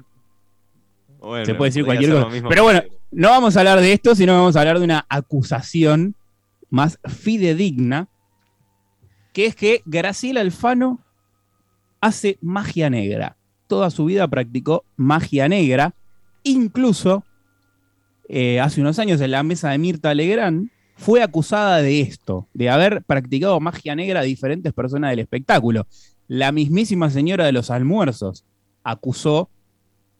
Bueno, 1.19 1.45
se 1.45 1.55
puede 1.55 1.69
decir 1.71 1.85
cualquier 1.85 2.11
cosa. 2.13 2.29
Pero 2.49 2.63
bueno, 2.65 2.83
no 3.13 3.29
vamos 3.29 3.57
a 3.57 3.61
hablar 3.61 3.81
de 3.81 3.93
esto, 3.93 4.15
sino 4.15 4.33
vamos 4.33 4.57
a 4.57 4.61
hablar 4.61 4.79
de 4.79 4.85
una 4.85 5.05
acusación 5.09 6.15
más 6.71 6.99
fidedigna, 7.07 8.09
que 9.33 9.47
es 9.47 9.55
que 9.55 9.83
Graciela 9.85 10.41
Alfano 10.41 11.01
hace 12.01 12.39
magia 12.41 12.91
negra. 12.91 13.37
Toda 13.67 13.91
su 13.91 14.05
vida 14.07 14.27
practicó 14.29 14.85
magia 14.97 15.49
negra, 15.49 15.95
incluso 16.43 17.25
eh, 18.29 18.61
hace 18.61 18.81
unos 18.81 18.99
años 18.99 19.21
en 19.21 19.31
la 19.31 19.43
mesa 19.43 19.71
de 19.71 19.79
Mirta 19.79 20.15
Legrand 20.15 20.71
fue 20.97 21.23
acusada 21.23 21.81
de 21.81 22.01
esto, 22.01 22.47
de 22.53 22.69
haber 22.69 23.03
practicado 23.05 23.59
magia 23.59 23.95
negra 23.95 24.21
a 24.21 24.25
diferentes 24.25 24.73
personas 24.73 25.11
del 25.11 25.21
espectáculo. 25.21 25.87
La 26.29 26.53
mismísima 26.53 27.11
señora 27.11 27.47
de 27.47 27.53
los 27.53 27.71
almuerzos 27.71 28.45
acusó 28.85 29.49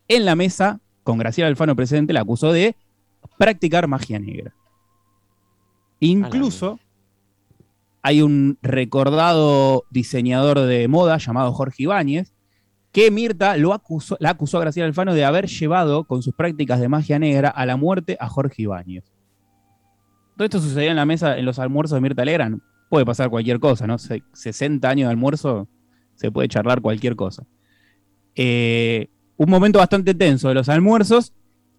en 0.09 0.25
la 0.25 0.35
mesa, 0.37 0.81
con 1.05 1.19
Graciela 1.19 1.49
Alfano 1.49 1.77
presente, 1.77 2.13
la 2.13 2.23
acusó 2.23 2.53
de 2.53 2.75
practicar 3.39 3.87
magia 3.89 4.19
negra. 4.19 4.55
Incluso 6.01 6.81
hay 8.03 8.23
un 8.23 8.59
recordado 8.63 9.85
diseñador 9.91 10.61
de 10.61 10.89
moda 10.89 11.19
llamado 11.19 11.53
Jorge 11.53 11.83
Ibáñez, 11.85 12.33
que 12.93 13.11
Mirta 13.11 13.57
lo 13.57 13.73
acusó, 13.73 14.17
la 14.21 14.31
acusó 14.31 14.59
a 14.59 14.63
Graciela 14.63 14.87
Alfano 14.89 15.15
de 15.15 15.25
haber 15.25 15.47
llevado 15.47 16.05
con 16.05 16.23
sus 16.23 16.35
prácticas 16.35 16.81
de 16.81 16.89
magia 16.89 17.19
negra 17.19 17.49
a 17.51 17.65
la 17.67 17.77
muerte 17.77 18.17
a 18.19 18.29
Jorge 18.29 18.63
Ibáñez. 18.63 19.05
Todo 20.37 20.45
esto 20.45 20.61
sucedió 20.61 20.91
en 20.91 20.97
la 20.97 21.05
mesa, 21.05 21.39
en 21.39 21.45
los 21.45 21.59
almuerzos 21.59 21.97
de 21.97 22.01
Mirta 22.01 22.25
Legrand. 22.25 22.61
Puede 22.89 23.05
pasar 23.05 23.31
cualquier 23.31 23.61
cosa, 23.61 23.87
¿no? 23.87 23.99
Se- 23.99 24.23
60 24.33 24.89
años 24.89 25.07
de 25.07 25.11
almuerzo, 25.13 25.69
se 26.17 26.33
puede 26.33 26.49
charlar 26.49 26.81
cualquier 26.81 27.15
cosa. 27.15 27.45
Eh, 28.35 29.09
un 29.37 29.51
momento 29.51 29.79
bastante 29.79 30.15
tenso 30.15 30.49
de 30.49 30.55
los 30.55 30.69
almuerzos, 30.69 31.33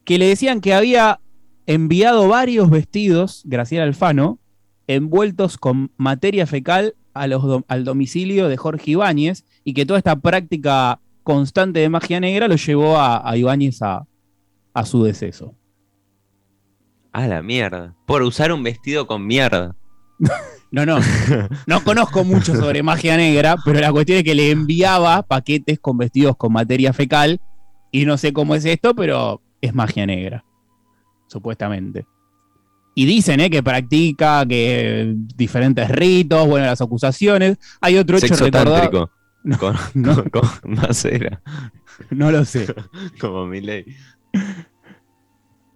que 0.05 0.17
le 0.17 0.27
decían 0.27 0.61
que 0.61 0.73
había 0.73 1.19
enviado 1.65 2.27
varios 2.27 2.69
vestidos, 2.69 3.41
Graciela 3.45 3.83
Alfano, 3.83 4.39
envueltos 4.87 5.57
con 5.57 5.91
materia 5.97 6.45
fecal 6.47 6.95
a 7.13 7.27
los 7.27 7.63
al 7.67 7.83
domicilio 7.83 8.47
de 8.47 8.57
Jorge 8.57 8.91
Ibáñez 8.91 9.45
y 9.63 9.73
que 9.73 9.85
toda 9.85 9.97
esta 9.97 10.15
práctica 10.15 10.99
constante 11.23 11.79
de 11.79 11.89
magia 11.89 12.19
negra 12.19 12.47
lo 12.47 12.55
llevó 12.55 12.97
a, 12.97 13.29
a 13.29 13.37
Ibáñez 13.37 13.81
a, 13.81 14.07
a 14.73 14.85
su 14.85 15.03
deceso. 15.03 15.55
A 17.11 17.27
la 17.27 17.41
mierda. 17.41 17.95
Por 18.07 18.21
usar 18.21 18.51
un 18.51 18.63
vestido 18.63 19.07
con 19.07 19.25
mierda. 19.25 19.75
No, 20.73 20.85
no, 20.85 20.99
no 21.67 21.83
conozco 21.83 22.23
mucho 22.23 22.55
sobre 22.55 22.81
magia 22.81 23.17
negra, 23.17 23.57
pero 23.65 23.81
la 23.81 23.91
cuestión 23.91 24.19
es 24.19 24.23
que 24.23 24.33
le 24.33 24.51
enviaba 24.51 25.21
paquetes 25.21 25.81
con 25.81 25.97
vestidos 25.97 26.37
con 26.37 26.53
materia 26.53 26.93
fecal 26.93 27.41
y 27.91 28.05
no 28.05 28.17
sé 28.17 28.31
cómo 28.31 28.55
es 28.55 28.63
esto, 28.63 28.95
pero 28.95 29.41
es 29.59 29.73
magia 29.73 30.05
negra, 30.05 30.45
supuestamente. 31.27 32.05
Y 32.93 33.05
dicen 33.05 33.39
eh, 33.39 33.49
que 33.49 33.63
practica 33.63 34.45
que 34.45 35.15
diferentes 35.35 35.89
ritos, 35.89 36.45
bueno, 36.47 36.65
las 36.65 36.81
acusaciones. 36.81 37.57
Hay 37.79 37.97
otro 37.97 38.17
hecho 38.17 38.27
Sexo 38.27 38.45
recordado. 38.45 39.11
No, 39.43 39.57
con, 39.57 39.75
no. 39.95 40.15
con- 40.15 40.29
con 40.29 40.49
Macera. 40.65 41.41
No 42.11 42.29
lo 42.31 42.45
sé. 42.45 42.67
Como 43.19 43.47
mi 43.47 43.59
ley. 43.59 43.85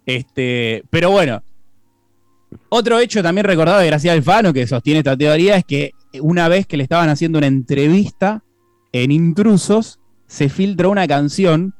Este, 0.04 0.84
pero 0.90 1.10
bueno. 1.10 1.42
Otro 2.68 2.98
hecho 3.00 3.22
también 3.24 3.44
recordado 3.44 3.80
de 3.80 3.86
Graciela 3.86 4.14
Alfano 4.14 4.52
que 4.52 4.66
sostiene 4.68 4.98
esta 5.00 5.16
teoría 5.16 5.56
es 5.56 5.64
que 5.64 5.90
una 6.20 6.48
vez 6.48 6.66
que 6.66 6.76
le 6.76 6.84
estaban 6.84 7.08
haciendo 7.08 7.38
una 7.38 7.48
entrevista 7.48 8.44
en 8.92 9.10
Intrusos, 9.10 9.98
se 10.28 10.48
filtró 10.48 10.90
una 10.90 11.08
canción 11.08 11.74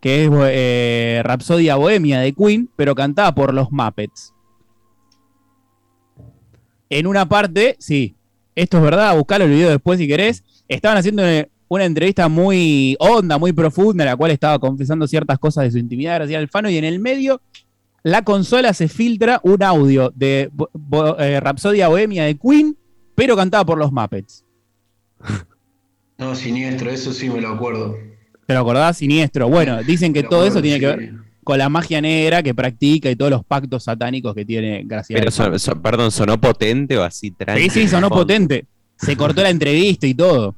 que 0.00 0.24
es 0.24 0.30
eh, 0.34 1.20
Rapsodia 1.24 1.76
Bohemia 1.76 2.18
de 2.20 2.32
Queen, 2.32 2.68
pero 2.76 2.94
cantada 2.96 3.32
por 3.34 3.54
los 3.54 3.70
Muppets. 3.70 4.34
En 6.90 7.06
una 7.06 7.28
parte, 7.28 7.76
sí, 7.78 8.14
esto 8.54 8.76
es 8.78 8.82
verdad, 8.82 9.16
buscalo 9.16 9.44
el 9.44 9.50
video 9.50 9.70
después 9.70 9.98
si 9.98 10.06
querés. 10.06 10.44
Estaban 10.68 10.98
haciendo 10.98 11.22
una 11.68 11.84
entrevista 11.84 12.28
muy 12.28 12.96
honda, 13.00 13.38
muy 13.38 13.52
profunda, 13.52 14.04
en 14.04 14.10
la 14.10 14.16
cual 14.16 14.30
estaba 14.30 14.58
confesando 14.58 15.06
ciertas 15.08 15.38
cosas 15.38 15.64
de 15.64 15.70
su 15.72 15.78
intimidad 15.78 16.12
de 16.12 16.18
Graciela 16.18 16.40
Alfano, 16.40 16.70
y 16.70 16.76
en 16.76 16.84
el 16.84 16.98
medio 17.00 17.40
la 18.02 18.22
consola 18.22 18.72
se 18.72 18.86
filtra 18.88 19.40
un 19.42 19.62
audio 19.64 20.12
de 20.14 20.48
Bo- 20.52 20.70
Bo- 20.72 21.18
eh, 21.18 21.40
Rapsodia 21.40 21.88
Bohemia 21.88 22.24
de 22.24 22.36
Queen, 22.36 22.76
pero 23.16 23.34
cantada 23.36 23.64
por 23.64 23.78
los 23.78 23.90
Muppets. 23.90 24.44
No, 26.18 26.34
siniestro, 26.34 26.90
eso 26.90 27.12
sí 27.12 27.28
me 27.28 27.40
lo 27.40 27.48
acuerdo. 27.48 27.96
¿Te 28.46 28.54
lo 28.54 28.60
acordás? 28.60 28.98
Siniestro. 28.98 29.48
Bueno, 29.48 29.82
dicen 29.82 30.12
que 30.12 30.22
todo 30.22 30.46
eso 30.46 30.62
tiene 30.62 30.78
que 30.80 30.86
ver 30.86 31.14
con 31.46 31.58
la 31.58 31.68
magia 31.68 32.00
negra 32.00 32.42
que 32.42 32.52
practica 32.56 33.08
y 33.08 33.14
todos 33.14 33.30
los 33.30 33.44
pactos 33.44 33.84
satánicos 33.84 34.34
que 34.34 34.44
tiene 34.44 34.82
Graciela 34.84 35.20
Pero, 35.20 35.28
Alfano. 35.30 35.50
son- 35.60 35.74
son- 35.74 35.80
perdón, 35.80 36.10
¿sonó 36.10 36.40
potente 36.40 36.98
o 36.98 37.04
así? 37.04 37.32
Sí, 37.56 37.70
sí, 37.70 37.86
sonó 37.86 38.10
potente. 38.10 38.64
Se 38.96 39.16
cortó 39.16 39.42
la 39.44 39.50
entrevista 39.50 40.08
y 40.08 40.14
todo. 40.14 40.56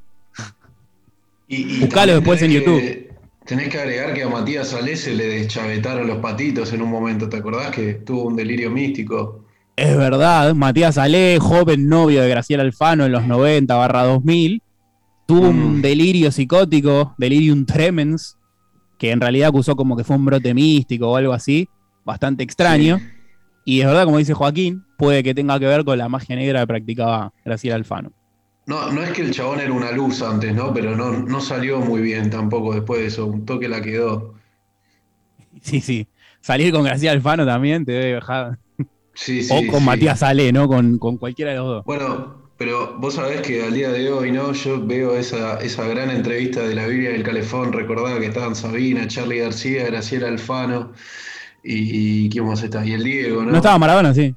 Y, 1.47 1.57
y 1.57 1.81
Buscalo 1.81 2.15
después 2.15 2.41
en 2.41 2.53
YouTube. 2.53 2.81
que- 2.81 3.09
Tenés 3.45 3.69
que 3.69 3.79
agregar 3.79 4.15
que 4.15 4.23
a 4.23 4.29
Matías 4.31 4.69
Salese 4.69 5.15
le 5.15 5.27
deschavetaron 5.27 6.07
los 6.07 6.19
patitos 6.19 6.73
en 6.73 6.81
un 6.83 6.91
momento, 6.91 7.29
¿te 7.29 7.37
acordás 7.37 7.71
que 7.71 7.95
tuvo 7.95 8.25
un 8.25 8.37
delirio 8.37 8.71
místico? 8.71 9.45
Es 9.77 9.95
verdad, 9.97 10.55
Matías 10.55 10.97
Ale, 10.97 11.39
joven 11.39 11.87
novio 11.87 12.23
de 12.23 12.29
Graciela 12.31 12.63
Alfano 12.63 13.05
en 13.05 13.13
los 13.13 13.27
90 13.27 13.75
barra 13.77 14.05
2000, 14.05 14.63
tuvo 15.27 15.49
un 15.51 15.79
Mm. 15.79 15.83
delirio 15.83 16.33
psicótico, 16.33 17.15
delirium 17.19 17.67
tremens, 17.67 18.38
que 18.99 19.11
en 19.11 19.21
realidad 19.21 19.49
acusó 19.49 19.77
como 19.77 19.97
que 19.97 20.05
fue 20.05 20.17
un 20.17 20.25
brote 20.25 20.53
místico 20.53 21.11
o 21.11 21.17
algo 21.17 21.33
así, 21.33 21.69
bastante 22.05 22.43
extraño. 22.43 22.99
Sí. 22.99 23.05
Y 23.65 23.81
es 23.81 23.87
verdad, 23.87 24.05
como 24.05 24.19
dice 24.19 24.35
Joaquín, 24.35 24.85
puede 24.97 25.23
que 25.23 25.35
tenga 25.35 25.59
que 25.59 25.67
ver 25.67 25.85
con 25.85 25.99
la 25.99 26.09
magia 26.09 26.37
negra 26.37 26.61
que 26.61 26.67
practicaba 26.67 27.33
Graciela 27.45 27.77
Alfano. 27.77 28.13
No, 28.67 28.91
no 28.93 29.03
es 29.03 29.13
que 29.13 29.23
el 29.23 29.31
chabón 29.31 29.61
era 29.61 29.73
una 29.73 29.93
luz 29.93 30.21
antes, 30.21 30.55
¿no? 30.55 30.75
Pero 30.75 30.95
no, 30.95 31.13
no 31.13 31.41
salió 31.41 31.81
muy 31.81 32.03
bien 32.03 32.29
tampoco 32.29 32.75
después 32.75 33.01
de 33.01 33.07
eso. 33.07 33.27
Un 33.27 33.47
toque 33.47 33.69
la 33.69 33.81
quedó. 33.81 34.35
Sí, 35.61 35.81
sí. 35.81 36.07
Salir 36.41 36.73
con 36.73 36.85
Graciela 36.85 37.13
Alfano 37.13 37.45
también 37.45 37.85
te 37.85 37.91
debe 37.91 38.15
bajar. 38.15 38.59
Sí, 39.13 39.43
sí, 39.43 39.53
o 39.53 39.71
con 39.71 39.81
sí. 39.81 39.87
Matías 39.87 40.23
Ale, 40.23 40.53
¿no? 40.53 40.69
Con, 40.69 40.99
con 40.99 41.17
cualquiera 41.17 41.51
de 41.51 41.57
los 41.57 41.67
dos. 41.67 41.85
Bueno, 41.85 42.48
pero 42.59 42.97
vos 42.99 43.15
sabés 43.15 43.41
que 43.43 43.63
al 43.63 43.73
día 43.73 43.91
de 43.91 44.11
hoy, 44.11 44.33
¿no? 44.33 44.53
Yo 44.53 44.85
veo 44.85 45.17
esa, 45.17 45.59
esa 45.61 45.87
gran 45.87 46.11
entrevista 46.11 46.67
de 46.67 46.75
la 46.75 46.87
Biblia 46.87 47.11
del 47.11 47.23
Calefón, 47.23 47.73
recordaba 47.73 48.19
que 48.19 48.27
estaban 48.27 48.55
Sabina, 48.57 49.07
Charlie 49.07 49.39
García, 49.39 49.87
Graciela 49.87 50.29
Alfano 50.29 50.93
y, 51.63 52.25
y 52.25 52.29
¿quién 52.31 52.45
más 52.47 52.63
está? 52.63 52.85
Y 52.85 52.93
el 52.93 53.05
Diego, 53.05 53.45
¿no? 53.45 53.53
¿No 53.53 53.57
estaba 53.59 53.79
Maradona, 53.79 54.13
sí? 54.13 54.35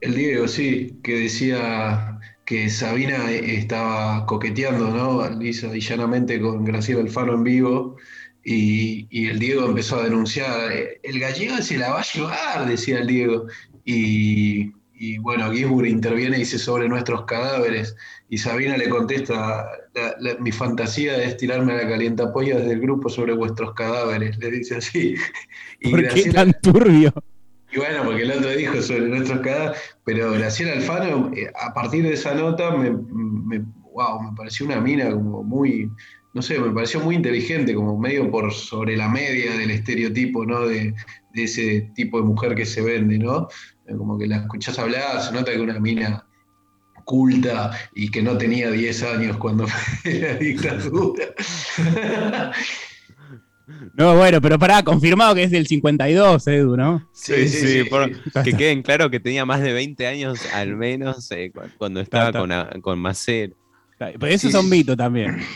El 0.00 0.14
Diego, 0.14 0.46
sí, 0.46 0.94
que 1.02 1.18
decía 1.20 2.18
que 2.44 2.70
Sabina 2.70 3.30
estaba 3.32 4.24
coqueteando, 4.26 4.88
¿no? 4.90 5.28
Lisa 5.36 5.76
y 5.76 5.80
llanamente 5.80 6.40
con 6.40 6.64
Graciela 6.64 7.00
Alfano 7.00 7.34
en 7.34 7.42
vivo. 7.44 7.96
Y, 8.44 9.08
y 9.10 9.26
el 9.26 9.40
Diego 9.40 9.66
empezó 9.66 9.96
a 9.98 10.04
denunciar, 10.04 10.70
"Eh, 10.70 11.00
el 11.02 11.18
gallego 11.18 11.56
se 11.60 11.78
la 11.78 11.90
va 11.90 12.00
a 12.00 12.04
llevar, 12.04 12.68
decía 12.68 12.98
el 13.00 13.08
Diego. 13.08 13.46
Y, 13.84 14.70
y 14.98 15.18
bueno, 15.18 15.50
Gisburg 15.52 15.86
interviene 15.88 16.36
y 16.36 16.40
dice 16.40 16.58
sobre 16.58 16.88
nuestros 16.88 17.24
cadáveres. 17.26 17.94
Y 18.28 18.38
Sabina 18.38 18.76
le 18.76 18.88
contesta, 18.88 19.66
"La- 19.94 20.14
la- 20.18 20.38
mi 20.40 20.50
fantasía 20.52 21.22
es 21.22 21.36
tirarme 21.36 21.72
a 21.74 21.76
la 21.76 21.88
calientapolla 21.88 22.58
desde 22.58 22.72
el 22.72 22.80
grupo 22.80 23.08
sobre 23.08 23.32
vuestros 23.34 23.74
cadáveres, 23.74 24.36
le 24.38 24.50
dice 24.50 24.76
así. 24.76 25.14
Y 25.80 25.90
¿Por 25.90 26.00
qué 26.00 26.08
Graciela- 26.08 26.32
tan 26.34 26.52
turbio? 26.62 27.12
y 27.72 27.78
bueno, 27.78 28.04
porque 28.04 28.22
el 28.22 28.30
otro 28.32 28.50
dijo 28.50 28.80
sobre 28.80 29.08
nuestros 29.08 29.40
cadáveres, 29.40 29.78
pero 30.04 30.32
Graciela 30.32 30.72
Alfano, 30.72 31.30
eh, 31.36 31.50
a 31.60 31.74
partir 31.74 32.02
de 32.04 32.14
esa 32.14 32.34
nota, 32.34 32.70
me, 32.76 32.90
me- 32.90 33.64
wow, 33.92 34.22
me 34.22 34.36
pareció 34.36 34.64
una 34.66 34.80
mina 34.80 35.10
como 35.10 35.42
muy, 35.42 35.90
no 36.34 36.42
sé, 36.42 36.58
me 36.58 36.70
pareció 36.70 37.00
muy 37.00 37.14
inteligente, 37.16 37.74
como 37.74 37.98
medio 37.98 38.30
por 38.30 38.52
sobre 38.52 38.96
la 38.96 39.08
media 39.08 39.56
del 39.56 39.70
estereotipo, 39.70 40.44
¿no? 40.46 40.66
De, 40.66 40.94
de 41.34 41.42
ese 41.44 41.90
tipo 41.94 42.18
de 42.18 42.24
mujer 42.24 42.54
que 42.54 42.64
se 42.66 42.82
vende, 42.82 43.18
¿no? 43.18 43.48
Como 43.86 44.18
que 44.18 44.26
la 44.26 44.36
escuchás 44.38 44.78
hablar, 44.78 45.20
se 45.22 45.32
nota 45.32 45.46
que 45.50 45.56
es 45.56 45.62
una 45.62 45.78
mina 45.78 46.24
culta 47.04 47.70
y 47.94 48.10
que 48.10 48.20
no 48.22 48.36
tenía 48.36 48.70
10 48.70 49.02
años 49.04 49.36
cuando 49.36 49.66
fue 50.02 50.14
la 50.20 50.34
dictadura. 50.34 51.24
No, 53.94 54.16
bueno, 54.16 54.40
pero 54.40 54.58
pará, 54.58 54.82
confirmado 54.84 55.34
que 55.34 55.42
es 55.44 55.50
del 55.50 55.66
52, 55.66 56.46
Edu, 56.46 56.76
¿no? 56.76 57.08
Sí, 57.12 57.48
sí, 57.48 57.82
por- 57.84 58.10
Ya 58.32 58.42
que 58.44 58.52
queden 58.52 58.82
claro 58.82 59.10
que 59.10 59.18
tenía 59.18 59.44
más 59.44 59.60
de 59.60 59.72
20 59.72 60.06
años 60.06 60.38
al 60.54 60.76
menos 60.76 61.30
eh, 61.32 61.50
cu- 61.52 61.62
cuando 61.76 62.00
estaba 62.00 62.26
está. 62.26 62.38
con, 62.40 62.52
a- 62.52 62.70
con 62.80 62.98
Macer. 63.00 63.54
Pero 63.98 64.26
eso 64.26 64.42
Sí, 64.42 64.48
es 64.48 64.54
un 64.54 64.64
sí. 64.64 64.70
mito 64.70 64.96
también. 64.96 65.38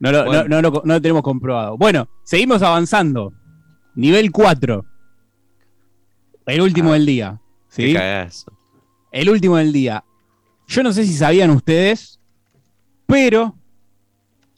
No 0.00 0.12
lo, 0.12 0.26
Bueno. 0.26 0.44
no, 0.44 0.62
no 0.62 0.70
lo- 0.70 0.82
no 0.84 0.94
lo 0.94 1.02
tenemos 1.02 1.22
comprobado. 1.24 1.76
Bueno, 1.76 2.08
seguimos 2.22 2.62
avanzando. 2.62 3.32
Nivel 3.96 4.30
4. 4.30 4.84
El 6.48 6.60
último 6.62 6.90
Ah, 6.90 6.94
del 6.94 7.06
día. 7.06 7.40
¿sí? 7.68 7.94
El 9.12 9.30
último 9.30 9.56
del 9.56 9.72
día. 9.72 10.04
Yo 10.66 10.82
no 10.82 10.92
sé 10.92 11.04
si 11.04 11.12
sabían 11.14 11.50
ustedes, 11.50 12.20
pero 13.06 13.54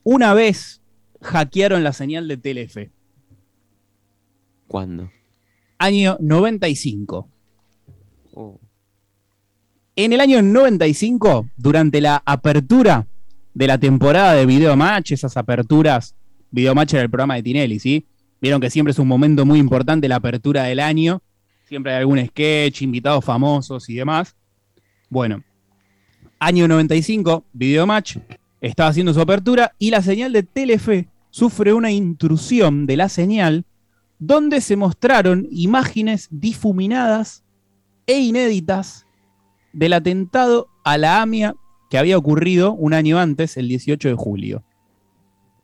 una 0.02 0.32
vez 0.34 0.80
hackearon 1.20 1.84
la 1.84 1.92
señal 1.92 2.26
de 2.28 2.36
Telefe. 2.36 2.90
¿Cuándo? 4.66 5.10
Año 5.78 6.16
95. 6.20 7.28
Oh, 8.34 8.60
En 9.96 10.12
el 10.12 10.20
año 10.20 10.40
95, 10.42 11.48
durante 11.56 12.00
la 12.00 12.22
apertura 12.24 13.06
de 13.52 13.66
la 13.66 13.78
temporada 13.78 14.34
de 14.34 14.46
Video 14.46 14.76
Match, 14.76 15.12
esas 15.12 15.36
aperturas, 15.36 16.14
Video 16.52 16.74
Match 16.74 16.94
era 16.94 17.02
el 17.02 17.10
programa 17.10 17.34
de 17.34 17.42
Tinelli, 17.42 17.78
¿sí? 17.80 18.06
Vieron 18.40 18.60
que 18.60 18.70
siempre 18.70 18.92
es 18.92 18.98
un 18.98 19.08
momento 19.08 19.44
muy 19.44 19.58
importante 19.58 20.08
la 20.08 20.16
apertura 20.16 20.62
del 20.64 20.78
año. 20.80 21.22
Siempre 21.70 21.92
hay 21.92 21.98
algún 22.00 22.18
sketch, 22.26 22.82
invitados 22.82 23.24
famosos 23.24 23.88
y 23.88 23.94
demás. 23.94 24.34
Bueno, 25.08 25.44
año 26.40 26.66
95, 26.66 27.44
Video 27.52 27.86
Match 27.86 28.16
estaba 28.60 28.88
haciendo 28.88 29.14
su 29.14 29.20
apertura 29.20 29.72
y 29.78 29.90
la 29.92 30.02
señal 30.02 30.32
de 30.32 30.42
Telefe 30.42 31.06
sufre 31.30 31.72
una 31.72 31.92
intrusión 31.92 32.86
de 32.86 32.96
la 32.96 33.08
señal 33.08 33.64
donde 34.18 34.60
se 34.60 34.74
mostraron 34.74 35.46
imágenes 35.52 36.26
difuminadas 36.32 37.44
e 38.08 38.18
inéditas 38.18 39.06
del 39.72 39.92
atentado 39.92 40.66
a 40.82 40.98
la 40.98 41.22
AMIA 41.22 41.54
que 41.88 41.98
había 41.98 42.18
ocurrido 42.18 42.72
un 42.72 42.94
año 42.94 43.16
antes, 43.20 43.56
el 43.56 43.68
18 43.68 44.08
de 44.08 44.14
julio. 44.16 44.64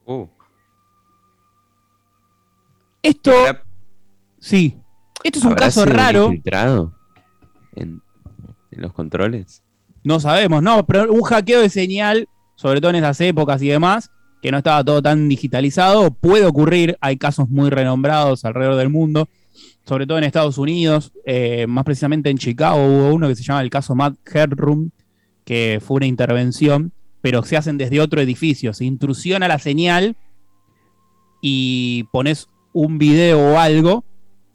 uh. 0.05 0.27
Esto, 3.03 3.33
¿Habrá- 3.33 3.65
sí, 4.39 4.77
esto 5.25 5.39
es 5.39 5.45
un 5.45 5.55
caso 5.55 5.85
raro, 5.85 6.27
infiltrado 6.27 6.95
en, 7.75 8.03
en 8.71 8.83
los 8.83 8.93
controles? 8.93 9.63
no 10.07 10.21
sabemos, 10.21 10.63
no, 10.63 10.87
pero 10.87 11.13
un 11.13 11.23
hackeo 11.23 11.61
de 11.61 11.69
señal, 11.69 12.29
sobre 12.55 12.81
todo 12.81 12.91
en 12.91 12.97
esas 12.97 13.21
épocas 13.21 13.61
y 13.61 13.67
demás, 13.67 14.13
que 14.41 14.53
no 14.53 14.59
estaba 14.59 14.85
todo 14.85 15.03
tan 15.03 15.29
digitalizado, 15.29 16.13
puede 16.13 16.47
ocurrir, 16.47 16.97
hay 17.01 17.17
casos 17.17 17.49
muy 17.49 17.71
renombrados 17.71 18.45
alrededor 18.45 18.77
del 18.77 18.89
mundo, 18.89 19.29
sobre 19.85 20.07
todo 20.07 20.19
en 20.19 20.23
Estados 20.23 20.59
Unidos, 20.59 21.13
eh, 21.25 21.67
más 21.67 21.85
precisamente 21.85 22.31
en 22.31 22.39
Chicago. 22.39 22.77
Hubo 22.77 23.15
uno 23.15 23.27
que 23.27 23.35
se 23.35 23.43
llama 23.43 23.63
el 23.63 23.71
caso 23.71 23.97
Matt 23.97 24.15
Headroom, 24.33 24.91
que 25.45 25.83
fue 25.85 25.97
una 25.97 26.07
intervención, 26.07 26.93
pero 27.21 27.43
se 27.43 27.57
hacen 27.57 27.77
desde 27.77 28.01
otro 28.01 28.21
edificio, 28.21 28.75
se 28.75 28.85
intrusiona 28.85 29.49
la 29.49 29.59
señal 29.59 30.17
y 31.43 32.05
pones 32.13 32.49
un 32.73 32.99
video 32.99 33.41
o 33.41 33.59
algo 33.59 34.05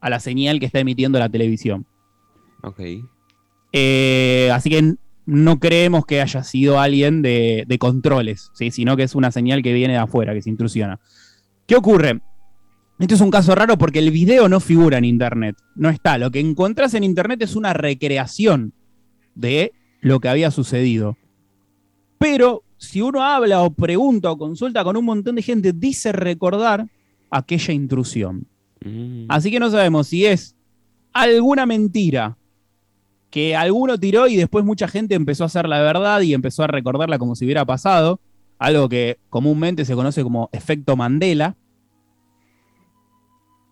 a 0.02 0.10
la 0.10 0.20
señal 0.20 0.60
que 0.60 0.66
está 0.66 0.80
emitiendo 0.80 1.20
la 1.20 1.30
televisión. 1.30 1.86
Ok. 2.64 2.82
Eh, 3.72 4.50
así 4.54 4.70
que 4.70 4.96
no 5.26 5.60
creemos 5.60 6.06
que 6.06 6.22
haya 6.22 6.44
sido 6.44 6.80
alguien 6.80 7.22
de, 7.22 7.64
de 7.68 7.78
controles, 7.78 8.52
¿sí? 8.54 8.72
sino 8.72 8.98
que 8.98 9.04
es 9.04 9.16
una 9.16 9.32
señal 9.32 9.62
que 9.62 9.74
viene 9.74 9.94
de 9.94 10.00
afuera, 10.00 10.34
que 10.34 10.42
se 10.42 10.50
intrusiona. 10.50 11.00
¿Qué 11.68 11.76
ocurre? 11.76 12.20
Esto 13.00 13.16
es 13.16 13.22
un 13.22 13.32
caso 13.32 13.56
raro 13.56 13.78
porque 13.78 14.00
el 14.00 14.12
video 14.12 14.48
no 14.48 14.60
figura 14.60 14.98
en 14.98 15.06
internet. 15.06 15.56
No 15.76 15.90
está. 15.90 16.18
Lo 16.18 16.30
que 16.30 16.40
encontrás 16.40 16.94
en 16.94 17.04
internet 17.04 17.42
es 17.42 17.56
una 17.56 17.74
recreación 17.74 18.74
de 19.34 19.72
lo 20.02 20.20
que 20.20 20.30
había 20.30 20.52
sucedido. 20.52 21.18
Pero 22.20 22.64
si 22.78 23.02
uno 23.02 23.24
habla 23.24 23.64
o 23.64 23.72
pregunta 23.72 24.32
o 24.32 24.38
consulta 24.38 24.84
con 24.84 24.98
un 24.98 25.06
montón 25.06 25.36
de 25.36 25.42
gente, 25.42 25.74
dice 25.74 26.12
recordar 26.12 26.86
aquella 27.32 27.74
intrusión. 27.74 28.48
Mm. 28.84 29.26
Así 29.30 29.52
que 29.52 29.60
no 29.60 29.70
sabemos 29.70 30.08
si 30.08 30.26
es 30.26 30.56
alguna 31.14 31.66
mentira 31.66 32.38
que 33.30 33.56
alguno 33.56 33.98
tiró 33.98 34.28
y 34.28 34.36
después 34.36 34.66
mucha 34.66 34.88
gente 34.88 35.16
empezó 35.16 35.44
a 35.44 35.48
hacer 35.48 35.68
la 35.68 35.82
verdad 35.82 36.22
y 36.22 36.34
empezó 36.34 36.64
a 36.64 36.68
recordarla 36.68 37.18
como 37.18 37.36
si 37.36 37.46
hubiera 37.46 37.66
pasado. 37.66 38.20
Algo 38.60 38.90
que 38.90 39.18
comúnmente 39.30 39.86
se 39.86 39.96
conoce 39.96 40.22
como 40.22 40.50
efecto 40.52 40.96
Mandela. 40.96 41.56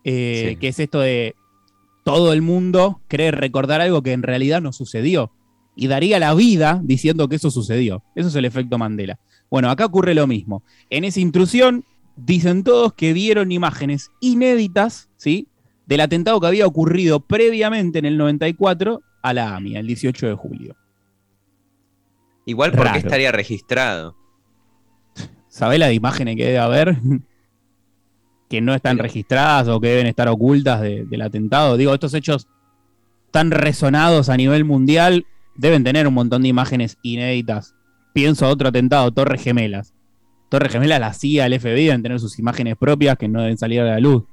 Eh, 0.02 0.46
Sí. 0.50 0.56
Que 0.56 0.68
es 0.68 0.80
esto 0.80 1.00
de 1.00 1.34
todo 2.04 2.32
el 2.32 2.42
mundo 2.42 3.02
cree 3.06 3.30
recordar 3.30 3.80
algo 3.80 4.02
que 4.02 4.12
en 4.12 4.22
realidad 4.22 4.62
no 4.62 4.72
sucedió. 4.72 5.30
Y 5.76 5.86
daría 5.86 6.18
la 6.18 6.34
vida 6.34 6.80
diciendo 6.82 7.28
que 7.28 7.36
eso 7.36 7.50
sucedió. 7.50 8.02
Eso 8.14 8.28
es 8.28 8.34
el 8.34 8.46
efecto 8.46 8.78
Mandela. 8.78 9.20
Bueno, 9.50 9.70
acá 9.70 9.86
ocurre 9.86 10.14
lo 10.14 10.26
mismo. 10.26 10.62
En 10.88 11.04
esa 11.04 11.20
intrusión 11.20 11.84
dicen 12.16 12.64
todos 12.64 12.92
que 12.94 13.12
vieron 13.12 13.52
imágenes 13.52 14.10
inéditas, 14.20 15.08
¿sí? 15.16 15.48
Del 15.86 16.00
atentado 16.00 16.40
que 16.40 16.46
había 16.46 16.66
ocurrido 16.66 17.20
previamente 17.20 17.98
en 17.98 18.04
el 18.04 18.16
94 18.18 19.00
a 19.22 19.34
la 19.34 19.56
AMIA, 19.56 19.80
el 19.80 19.86
18 19.86 20.26
de 20.28 20.34
julio. 20.34 20.76
Igual 22.46 22.70
porque 22.72 22.84
Raro. 22.84 22.98
estaría 22.98 23.32
registrado. 23.32 24.16
¿Sabés 25.48 25.78
la 25.78 25.88
de 25.88 25.94
imágenes 25.94 26.36
que 26.36 26.44
debe 26.46 26.58
haber? 26.58 26.96
que 28.48 28.60
no 28.60 28.74
están 28.74 28.98
registradas 28.98 29.68
o 29.68 29.80
que 29.80 29.88
deben 29.88 30.06
estar 30.06 30.28
ocultas 30.28 30.80
de- 30.80 31.04
del 31.04 31.22
atentado. 31.22 31.76
Digo, 31.76 31.94
estos 31.94 32.14
hechos 32.14 32.48
tan 33.30 33.50
resonados 33.52 34.28
a 34.28 34.36
nivel 34.36 34.64
mundial 34.64 35.24
deben 35.54 35.84
tener 35.84 36.08
un 36.08 36.14
montón 36.14 36.42
de 36.42 36.48
imágenes 36.48 36.98
inéditas. 37.02 37.74
Pienso 38.12 38.46
a 38.46 38.48
otro 38.48 38.68
atentado, 38.68 39.10
Torres 39.12 39.42
Gemelas. 39.42 39.94
Torres 40.50 40.70
Gemelas, 40.72 41.00
la 41.00 41.14
CIA, 41.14 41.46
el 41.46 41.58
FBI 41.58 41.86
deben 41.86 42.02
tener 42.02 42.20
sus 42.20 42.38
imágenes 42.38 42.76
propias 42.76 43.16
que 43.16 43.28
no 43.28 43.40
deben 43.40 43.56
salir 43.56 43.80
a 43.80 43.84
la 43.84 43.98
luz. 44.00 44.24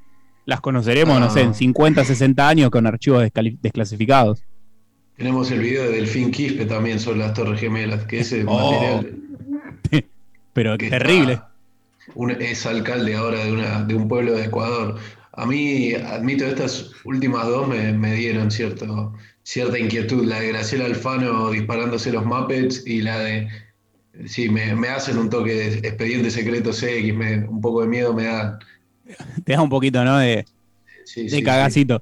Las 0.46 0.60
conoceremos, 0.60 1.20
no 1.20 1.30
sé, 1.30 1.42
en 1.42 1.50
Ah. 1.52 1.54
50, 1.54 2.04
60 2.04 2.48
años 2.50 2.70
con 2.70 2.86
archivos 2.88 3.24
desclasificados. 3.62 4.44
Tenemos 5.16 5.50
el 5.52 5.60
video 5.60 5.84
de 5.84 5.92
Delfín 5.92 6.32
Quispe 6.32 6.66
también 6.66 7.00
sobre 7.00 7.20
las 7.20 7.34
Torres 7.34 7.60
Gemelas, 7.60 8.04
que 8.06 8.20
ese 8.20 8.44
Oh, 8.46 8.72
material 8.72 9.18
Pero 10.54 10.78
que 10.78 10.90
terrible. 10.90 11.40
un- 12.16 12.32
es 12.32 12.66
alcalde 12.66 13.16
ahora 13.16 13.44
de, 13.46 13.52
una, 13.52 13.84
de 13.84 13.96
un 13.96 14.08
pueblo 14.08 14.34
de 14.34 14.46
Ecuador. 14.46 14.98
A 15.34 15.46
mí, 15.46 15.94
admito, 15.94 16.46
estas 16.46 16.92
últimas 17.06 17.46
dos 17.48 17.68
me, 17.68 17.94
me 17.94 18.14
dieron 18.16 18.50
cierto, 18.50 19.14
cierta 19.44 19.78
inquietud. 19.78 20.26
La 20.26 20.40
de 20.40 20.48
Graciela 20.48 20.86
Alfano 20.86 21.52
disparándose 21.52 22.12
los 22.12 22.26
Muppets 22.26 22.86
y 22.88 23.02
la 23.02 23.20
de 23.20 23.48
Sí, 24.26 24.50
me, 24.50 24.76
me 24.76 24.90
hacen 24.90 25.18
un 25.18 25.30
toque 25.30 25.54
de 25.54 25.78
expediente 25.88 26.32
secreto 26.32 26.74
CX, 26.74 27.16
me, 27.16 27.48
un 27.48 27.62
poco 27.62 27.82
de 27.82 27.88
miedo 27.88 28.14
me 28.14 28.24
dan. 28.26 28.60
Te 29.46 29.54
da 29.54 29.62
un 29.62 29.70
poquito, 29.70 30.04
¿no? 30.04 30.18
De, 30.20 30.46
Sí, 31.06 31.30
de 31.30 31.38
sí, 31.38 31.44
cagacito. 31.44 32.00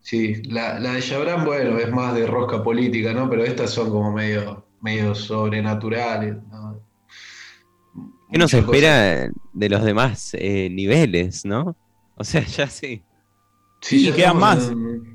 Sí, 0.00 0.34
Sí, 0.36 0.42
la, 0.44 0.78
la 0.80 0.94
de 0.94 1.02
Chabran, 1.02 1.44
bueno, 1.44 1.78
es 1.78 1.90
más 1.92 2.14
de 2.14 2.26
rosca 2.26 2.62
política, 2.62 3.12
¿no? 3.12 3.28
Pero 3.30 3.44
estas 3.44 3.70
son 3.70 3.90
como 3.90 4.12
medio, 4.12 4.66
medio 4.80 5.14
sobrenaturales, 5.14 6.36
¿no? 6.48 6.82
¿Qué 8.30 8.38
nos 8.38 8.54
espera 8.54 9.28
de 9.52 9.68
los 9.68 9.82
demás 9.84 10.30
eh, 10.34 10.68
niveles, 10.70 11.44
no? 11.44 11.76
O 12.14 12.24
sea, 12.24 12.42
ya 12.46 12.68
sí. 12.68 13.04
Sí, 13.80 14.02
Y 14.02 14.12
ya 14.12 14.14
quedan 14.14 14.36
más. 14.38 14.76
en- 14.78 15.09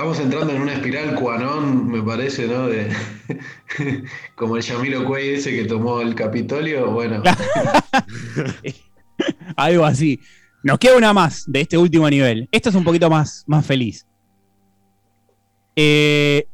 estamos 0.00 0.20
entrando 0.20 0.54
en 0.54 0.62
una 0.62 0.72
espiral 0.72 1.14
cuanón, 1.14 1.88
me 1.88 2.02
parece, 2.02 2.48
¿no? 2.48 2.68
De, 2.68 2.90
como 4.34 4.56
el 4.56 4.62
Yamiro 4.62 5.04
Cuey 5.04 5.34
ese 5.34 5.50
que 5.50 5.66
tomó 5.66 6.00
el 6.00 6.14
Capitolio, 6.14 6.90
bueno, 6.90 7.22
Algo 9.56 9.84
así. 9.84 10.18
Nos 10.62 10.78
queda 10.78 10.96
una 10.96 11.12
más 11.12 11.44
de 11.46 11.60
este 11.60 11.76
último 11.76 12.08
nivel. 12.08 12.48
Esta 12.50 12.70
es 12.70 12.76
un 12.76 12.84
poquito 12.84 13.10
más, 13.10 13.44
más 13.46 13.66
feliz. 13.66 14.06
Eh, 15.76 16.46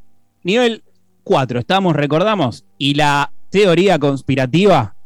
nivel 0.43 0.83
4, 1.23 1.61
estamos, 1.61 1.95
recordamos. 1.95 2.67
Y 2.79 2.95
la 2.95 3.33
teoría 3.51 4.01
conspirativa 4.01 4.97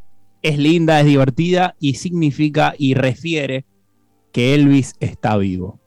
es 0.40 0.56
linda, 0.56 0.98
es 0.98 1.04
divertida 1.04 1.76
y 1.78 1.96
significa 1.96 2.74
y 2.78 2.94
refiere 2.94 3.66
que 4.32 4.54
Elvis 4.54 4.94
está 4.98 5.36
vivo. 5.36 5.79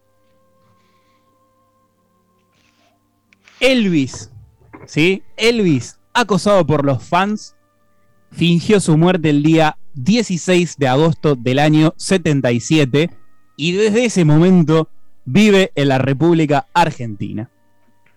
Elvis, 3.64 4.30
¿sí? 4.88 5.24
Elvis, 5.38 5.98
acosado 6.14 6.68
por 6.68 6.84
los 6.84 7.02
fans, 7.02 7.56
fingió 8.30 8.82
su 8.82 8.98
muerte 8.98 9.30
el 9.30 9.42
día 9.42 9.78
16 9.94 10.76
de 10.78 10.90
agosto 10.90 11.36
del 11.38 11.60
año 11.60 11.94
77 11.96 13.10
y 13.56 13.72
desde 13.72 14.04
ese 14.04 14.26
momento 14.26 14.90
vive 15.24 15.72
en 15.76 15.88
la 15.88 15.98
República 15.98 16.68
Argentina. 16.74 17.50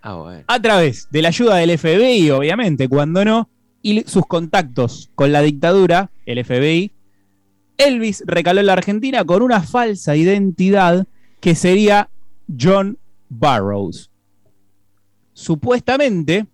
Ah, 0.01 0.15
bueno. 0.15 0.43
A 0.47 0.61
través 0.61 1.07
de 1.11 1.21
la 1.21 1.29
ayuda 1.29 1.55
del 1.55 1.77
FBI, 1.77 2.29
obviamente, 2.31 2.89
cuando 2.89 3.23
no, 3.23 3.49
y 3.81 4.03
sus 4.05 4.25
contactos 4.25 5.11
con 5.15 5.31
la 5.31 5.41
dictadura, 5.41 6.11
el 6.25 6.43
FBI, 6.43 6.91
Elvis 7.77 8.21
recaló 8.27 8.59
en 8.59 8.65
la 8.65 8.73
Argentina 8.73 9.23
con 9.23 9.41
una 9.41 9.61
falsa 9.61 10.17
identidad 10.17 11.07
que 11.39 11.55
sería 11.55 12.09
John 12.59 12.97
Barrows. 13.29 14.11
Supuestamente, 15.37 16.47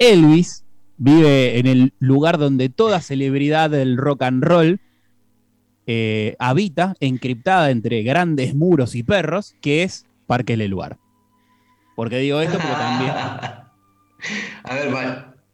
Elvis 0.00 0.64
vive 0.96 1.60
en 1.60 1.66
el 1.68 1.94
lugar 2.00 2.36
donde 2.36 2.70
toda 2.70 3.00
celebridad 3.00 3.70
del 3.70 3.96
rock 3.96 4.22
and 4.22 4.42
roll 4.42 4.80
eh, 5.86 6.34
habita, 6.40 6.96
encriptada 6.98 7.70
entre 7.70 8.02
grandes 8.02 8.56
muros 8.56 8.96
y 8.96 9.04
perros, 9.04 9.54
que 9.60 9.84
es 9.84 10.06
Parque 10.26 10.56
Leluar. 10.56 10.98
¿Por 11.94 12.10
qué 12.10 12.18
digo 12.18 12.40
esto? 12.40 12.58
Porque 12.58 12.74
también... 12.74 13.12
A 14.64 14.74
ver, 14.74 14.92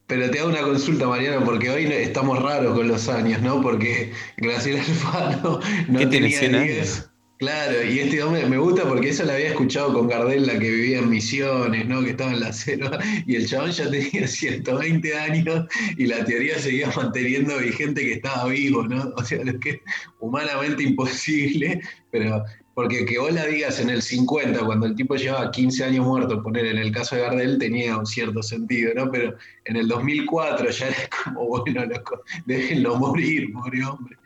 pero 0.06 0.30
te 0.30 0.38
hago 0.38 0.48
una 0.48 0.62
consulta, 0.62 1.06
Mariano, 1.06 1.44
porque 1.44 1.68
hoy 1.68 1.84
estamos 1.92 2.42
raros 2.42 2.74
con 2.74 2.88
los 2.88 3.06
años, 3.10 3.42
¿no? 3.42 3.60
Porque 3.60 4.14
Graciela 4.38 4.80
Alfano 4.80 5.60
no 5.88 5.98
¿Qué 5.98 6.06
tiene, 6.06 6.30
tenía 6.30 6.38
100 6.38 6.54
años? 6.54 7.10
10. 7.44 7.54
Claro, 7.54 7.84
y 7.84 7.98
este 7.98 8.22
hombre 8.22 8.46
me 8.46 8.56
gusta 8.56 8.84
porque 8.84 9.10
eso 9.10 9.24
la 9.24 9.34
había 9.34 9.48
escuchado 9.48 9.92
con 9.92 10.08
Gardel, 10.08 10.46
la 10.46 10.58
que 10.58 10.70
vivía 10.70 11.00
en 11.00 11.10
Misiones, 11.10 11.86
¿no? 11.86 12.02
Que 12.02 12.10
estaba 12.10 12.32
en 12.32 12.40
la 12.40 12.52
selva, 12.52 12.98
y 13.26 13.36
el 13.36 13.46
chabón 13.46 13.70
ya 13.70 13.90
tenía 13.90 14.26
120 14.28 15.18
años 15.18 15.66
y 15.96 16.06
la 16.06 16.24
teoría 16.24 16.58
seguía 16.58 16.90
manteniendo 16.96 17.58
vigente 17.58 18.00
que 18.02 18.14
estaba 18.14 18.46
vivo, 18.46 18.84
¿no? 18.84 19.12
O 19.16 19.24
sea, 19.24 19.44
lo 19.44 19.58
que 19.60 19.70
es 19.70 19.80
humanamente 20.20 20.82
imposible, 20.84 21.80
pero 22.10 22.42
porque 22.74 23.04
que 23.04 23.18
vos 23.18 23.32
la 23.32 23.46
digas 23.46 23.78
en 23.78 23.90
el 23.90 24.02
50, 24.02 24.64
cuando 24.64 24.86
el 24.86 24.96
tipo 24.96 25.14
llevaba 25.14 25.50
15 25.50 25.84
años 25.84 26.06
muerto, 26.06 26.42
poner 26.42 26.66
en 26.66 26.78
el 26.78 26.90
caso 26.92 27.14
de 27.14 27.22
Gardel, 27.22 27.58
tenía 27.58 27.96
un 27.96 28.06
cierto 28.06 28.42
sentido, 28.42 28.92
¿no? 28.94 29.10
Pero 29.10 29.36
en 29.64 29.76
el 29.76 29.86
2004 29.86 30.70
ya 30.70 30.88
era 30.88 31.08
como, 31.24 31.46
bueno, 31.46 31.84
loco, 31.86 32.22
déjenlo 32.46 32.96
morir, 32.96 33.52
pobre 33.52 33.84
hombre. 33.84 34.16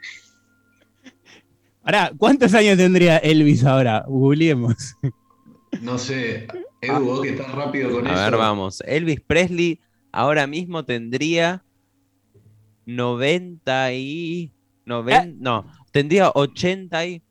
Ahora, 1.88 2.12
¿cuántos 2.18 2.52
años 2.52 2.76
tendría 2.76 3.16
Elvis 3.16 3.64
ahora? 3.64 4.04
Googleemos. 4.06 4.94
No 5.80 5.96
sé, 5.96 6.46
Edu, 6.82 7.02
vos 7.02 7.22
que 7.22 7.30
estás 7.30 7.50
rápido 7.54 7.90
con 7.92 8.06
A 8.06 8.12
eso. 8.12 8.22
ver, 8.24 8.36
vamos. 8.36 8.82
Elvis 8.86 9.20
Presley 9.26 9.80
ahora 10.12 10.46
mismo 10.46 10.84
tendría 10.84 11.64
90 12.84 13.94
y... 13.94 14.52
noven- 14.84 15.38
No, 15.40 15.64
tendría 15.90 16.30
86 16.34 17.22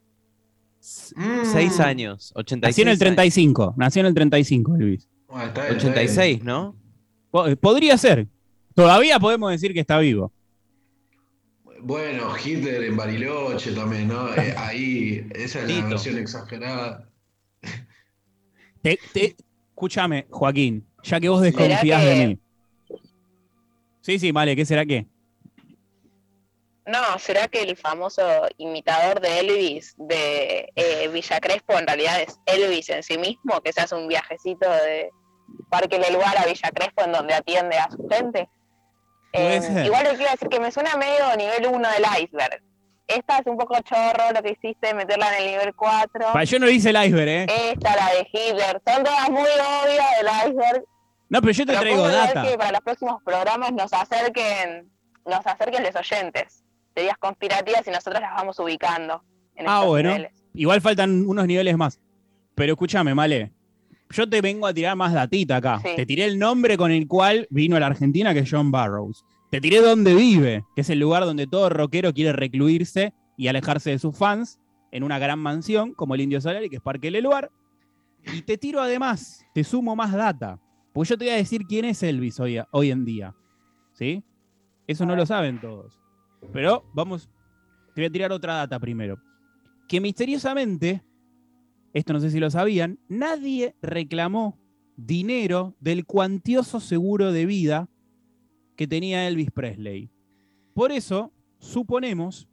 Mm. 1.15 1.81
años. 1.83 2.31
86 2.35 2.61
Nació 2.61 2.81
en 2.81 2.87
el 2.87 2.91
años. 2.93 2.99
35. 2.99 3.73
Nació 3.77 3.99
en 3.99 4.05
el 4.07 4.13
35, 4.15 4.75
Elvis. 4.75 5.07
Bueno, 5.27 5.45
está 5.45 5.61
bien, 5.65 5.75
está 5.77 5.87
86, 5.87 6.43
¿no? 6.43 6.75
Po- 7.29 7.45
Podría 7.57 7.95
ser. 7.99 8.27
Todavía 8.73 9.19
podemos 9.19 9.51
decir 9.51 9.71
que 9.73 9.81
está 9.81 9.99
vivo. 9.99 10.33
Bueno, 11.81 12.33
Hitler 12.43 12.83
en 12.83 12.97
Bariloche 12.97 13.71
también, 13.73 14.07
¿no? 14.07 14.33
Eh, 14.35 14.53
ahí, 14.57 15.27
esa 15.35 15.61
es 15.61 15.69
la 15.69 15.85
versión 15.87 16.17
exagerada. 16.17 17.09
Te- 18.81 18.99
te- 19.13 19.35
escúchame, 19.69 20.27
Joaquín, 20.29 20.87
ya 21.03 21.19
que 21.19 21.29
vos 21.29 21.41
desconfías 21.41 21.81
¿Será 21.81 21.99
de 22.03 22.15
que- 22.15 22.27
mí. 22.27 22.39
Sí, 24.01 24.19
sí, 24.19 24.31
vale, 24.31 24.55
¿qué 24.55 24.65
será 24.65 24.85
qué? 24.85 25.05
No, 26.85 27.19
¿será 27.19 27.49
que 27.49 27.61
el 27.63 27.75
famoso 27.75 28.23
imitador 28.57 29.19
de 29.19 29.39
Elvis 29.41 29.93
de 29.97 30.71
eh, 30.73 31.09
Villa 31.11 31.39
Crespo 31.41 31.77
en 31.77 31.85
realidad 31.85 32.21
es 32.21 32.39
Elvis 32.45 32.89
en 32.89 33.03
sí 33.03 33.17
mismo, 33.17 33.59
que 33.61 33.73
se 33.73 33.81
hace 33.81 33.95
un 33.95 34.07
viajecito 34.07 34.69
de 34.69 35.09
Parque 35.69 35.99
del 35.99 36.13
Lugar 36.13 36.37
a 36.37 36.45
Villa 36.45 36.71
Crespo 36.73 37.03
en 37.03 37.11
donde 37.11 37.33
atiende 37.33 37.75
a 37.77 37.91
su 37.91 38.07
gente? 38.09 38.47
Eh, 39.33 39.61
ser. 39.61 39.85
igual 39.85 40.03
le 40.03 40.15
quiero 40.15 40.31
decir 40.31 40.49
que 40.49 40.59
me 40.59 40.71
suena 40.71 40.95
medio 40.95 41.35
nivel 41.37 41.67
1 41.67 41.89
del 41.91 42.23
iceberg. 42.23 42.61
Esta 43.07 43.37
es 43.37 43.45
un 43.47 43.57
poco 43.57 43.75
chorro 43.81 44.31
lo 44.33 44.41
que 44.43 44.51
hiciste, 44.51 44.93
meterla 44.93 45.29
en 45.37 45.43
el 45.45 45.51
nivel 45.51 45.73
4. 45.75 46.33
Pa, 46.33 46.43
yo 46.43 46.59
no 46.59 46.67
hice 46.69 46.89
el 46.89 47.05
iceberg, 47.05 47.29
¿eh? 47.29 47.45
Esta, 47.71 47.95
la 47.95 48.09
de 48.13 48.27
Hitler, 48.31 48.81
son 48.85 49.03
todas 49.03 49.29
muy 49.29 49.41
obvias 49.47 50.07
del 50.19 50.51
iceberg. 50.51 50.83
No, 51.29 51.41
pero 51.41 51.51
yo 51.53 51.65
te 51.65 51.71
Pero 51.71 51.81
traigo 51.81 52.07
data. 52.07 52.41
que 52.43 52.57
para 52.57 52.71
los 52.71 52.81
próximos 52.81 53.21
programas 53.23 53.71
nos 53.73 53.93
acerquen, 53.93 54.89
nos 55.25 55.45
acerquen 55.45 55.83
los 55.83 55.95
oyentes. 55.95 56.63
Teorías 56.93 57.17
conspirativas 57.17 57.85
y 57.87 57.91
nosotros 57.91 58.21
las 58.21 58.31
vamos 58.33 58.57
ubicando 58.59 59.21
en 59.55 59.65
Ah, 59.69 59.83
bueno. 59.83 60.09
niveles. 60.09 60.31
Igual 60.53 60.81
faltan 60.81 61.25
unos 61.27 61.45
niveles 61.47 61.77
más. 61.77 61.99
Pero 62.55 62.73
escúchame, 62.73 63.13
Male. 63.13 63.51
Yo 64.09 64.29
te 64.29 64.41
vengo 64.41 64.67
a 64.67 64.73
tirar 64.73 64.95
más 64.95 65.13
datita 65.13 65.57
acá. 65.57 65.79
Sí. 65.83 65.89
Te 65.95 66.05
tiré 66.05 66.25
el 66.25 66.39
nombre 66.39 66.77
con 66.77 66.91
el 66.91 67.07
cual 67.07 67.47
vino 67.49 67.75
a 67.75 67.79
la 67.79 67.87
Argentina, 67.87 68.33
que 68.33 68.39
es 68.39 68.49
John 68.49 68.71
Barrows. 68.71 69.25
Te 69.51 69.61
tiré 69.61 69.81
dónde 69.81 70.13
vive, 70.15 70.63
que 70.75 70.81
es 70.81 70.89
el 70.89 70.99
lugar 70.99 71.23
donde 71.23 71.47
todo 71.47 71.69
rockero 71.69 72.13
quiere 72.13 72.33
recluirse 72.33 73.13
y 73.37 73.47
alejarse 73.47 73.91
de 73.91 73.99
sus 73.99 74.17
fans, 74.17 74.59
en 74.91 75.03
una 75.03 75.19
gran 75.19 75.39
mansión, 75.39 75.93
como 75.93 76.15
el 76.15 76.21
Indio 76.21 76.41
Solari, 76.41 76.69
que 76.69 76.77
es 76.77 76.81
Parque 76.81 77.11
Leluar. 77.11 77.51
Y 78.33 78.41
te 78.41 78.57
tiro 78.57 78.81
además, 78.81 79.45
te 79.53 79.63
sumo 79.63 79.95
más 79.95 80.11
data. 80.11 80.59
Porque 80.93 81.09
yo 81.09 81.17
te 81.17 81.25
voy 81.25 81.33
a 81.33 81.37
decir 81.37 81.63
quién 81.67 81.85
es 81.85 82.01
Elvis 82.03 82.39
hoy, 82.39 82.59
hoy 82.71 82.91
en 82.91 83.05
día. 83.05 83.35
¿Sí? 83.93 84.23
Eso 84.87 85.05
no 85.05 85.15
lo 85.15 85.25
saben 85.25 85.61
todos. 85.61 85.99
Pero 86.53 86.83
vamos, 86.93 87.29
te 87.93 88.01
voy 88.01 88.05
a 88.05 88.11
tirar 88.11 88.31
otra 88.31 88.55
data 88.55 88.79
primero. 88.79 89.17
Que 89.87 90.01
misteriosamente, 90.01 91.03
esto 91.97 92.13
no 92.13 92.19
sé 92.19 92.29
si 92.29 92.39
lo 92.39 92.51
sabían, 92.51 92.99
nadie 93.07 93.75
reclamó 93.81 94.59
dinero 94.95 95.75
del 95.79 96.05
cuantioso 96.05 96.79
seguro 96.79 97.31
de 97.31 97.45
vida 97.45 97.89
que 98.75 98.87
tenía 98.87 99.27
Elvis 99.27 99.49
Presley. 99.51 100.11
Por 100.73 100.91
eso, 100.91 101.33
suponemos 101.57 102.47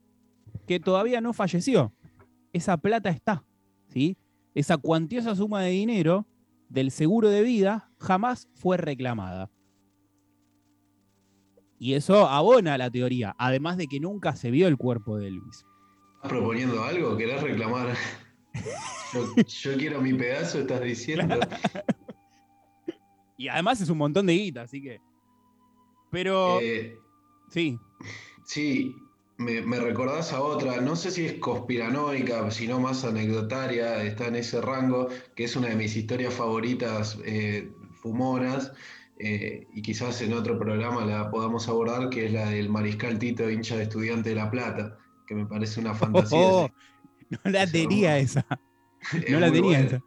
que 0.66 0.80
todavía 0.80 1.20
no 1.20 1.35
falleció. 1.35 1.92
Esa 2.54 2.78
plata 2.78 3.11
está, 3.11 3.44
¿sí? 3.88 4.16
Esa 4.54 4.78
cuantiosa 4.78 5.35
suma 5.35 5.61
de 5.61 5.70
dinero 5.70 6.26
del 6.70 6.90
seguro 6.90 7.28
de 7.28 7.42
vida 7.42 7.90
jamás 7.98 8.48
fue 8.54 8.78
reclamada. 8.78 9.50
Y 11.78 11.94
eso 11.94 12.26
abona 12.28 12.78
la 12.78 12.90
teoría, 12.90 13.35
además 13.38 13.76
de 13.76 13.88
que 13.88 14.00
nunca 14.00 14.37
se 14.37 14.50
vio 14.50 14.68
el 14.68 14.78
cuerpo 14.78 15.18
de 15.18 15.28
Elvis. 15.28 15.66
¿Estás 16.14 16.30
proponiendo 16.30 16.83
algo? 16.83 17.14
¿Querés 17.18 17.42
reclamar? 17.42 17.94
Yo, 19.12 19.34
yo 19.36 19.76
quiero 19.76 20.00
mi 20.00 20.14
pedazo, 20.14 20.60
estás 20.60 20.80
diciendo. 20.82 21.38
Y 23.36 23.48
además 23.48 23.80
es 23.80 23.88
un 23.88 23.98
montón 23.98 24.26
de 24.26 24.34
guita, 24.34 24.62
así 24.62 24.82
que. 24.82 25.00
Pero 26.10 26.60
Eh, 26.60 26.96
sí, 27.50 27.78
sí, 28.44 28.94
me, 29.36 29.60
me 29.62 29.80
recordás 29.80 30.32
a 30.32 30.40
otra, 30.40 30.80
no 30.80 30.94
sé 30.94 31.10
si 31.10 31.26
es 31.26 31.34
conspiranoica, 31.34 32.50
sino 32.50 32.78
más 32.78 33.04
anecdotaria, 33.04 34.02
está 34.04 34.28
en 34.28 34.36
ese 34.36 34.60
rango, 34.60 35.08
que 35.34 35.44
es 35.44 35.56
una 35.56 35.68
de 35.68 35.76
mis 35.76 35.96
historias 35.96 36.32
favoritas 36.34 37.18
eh, 37.24 37.72
fumonas, 38.00 38.72
eh, 39.18 39.66
y 39.74 39.82
quizás 39.82 40.20
en 40.22 40.32
otro 40.32 40.58
programa 40.58 41.04
la 41.04 41.30
podamos 41.30 41.68
abordar, 41.68 42.10
que 42.10 42.26
es 42.26 42.32
la 42.32 42.50
del 42.50 42.68
Mariscal 42.68 43.18
Tito, 43.18 43.50
hincha 43.50 43.76
de 43.76 43.84
Estudiante 43.84 44.30
de 44.30 44.36
La 44.36 44.50
Plata, 44.50 44.96
que 45.26 45.34
me 45.34 45.46
parece 45.46 45.80
una 45.80 45.94
fantasía. 45.94 46.38
Oh, 46.38 46.70
no 47.44 47.50
la 47.50 47.66
tenía 47.66 48.18
esa. 48.18 48.46
Es 49.12 49.30
No 49.30 49.40
la 49.40 49.46
tenía 49.52 49.62
buena. 49.62 49.87
esa. 49.87 50.02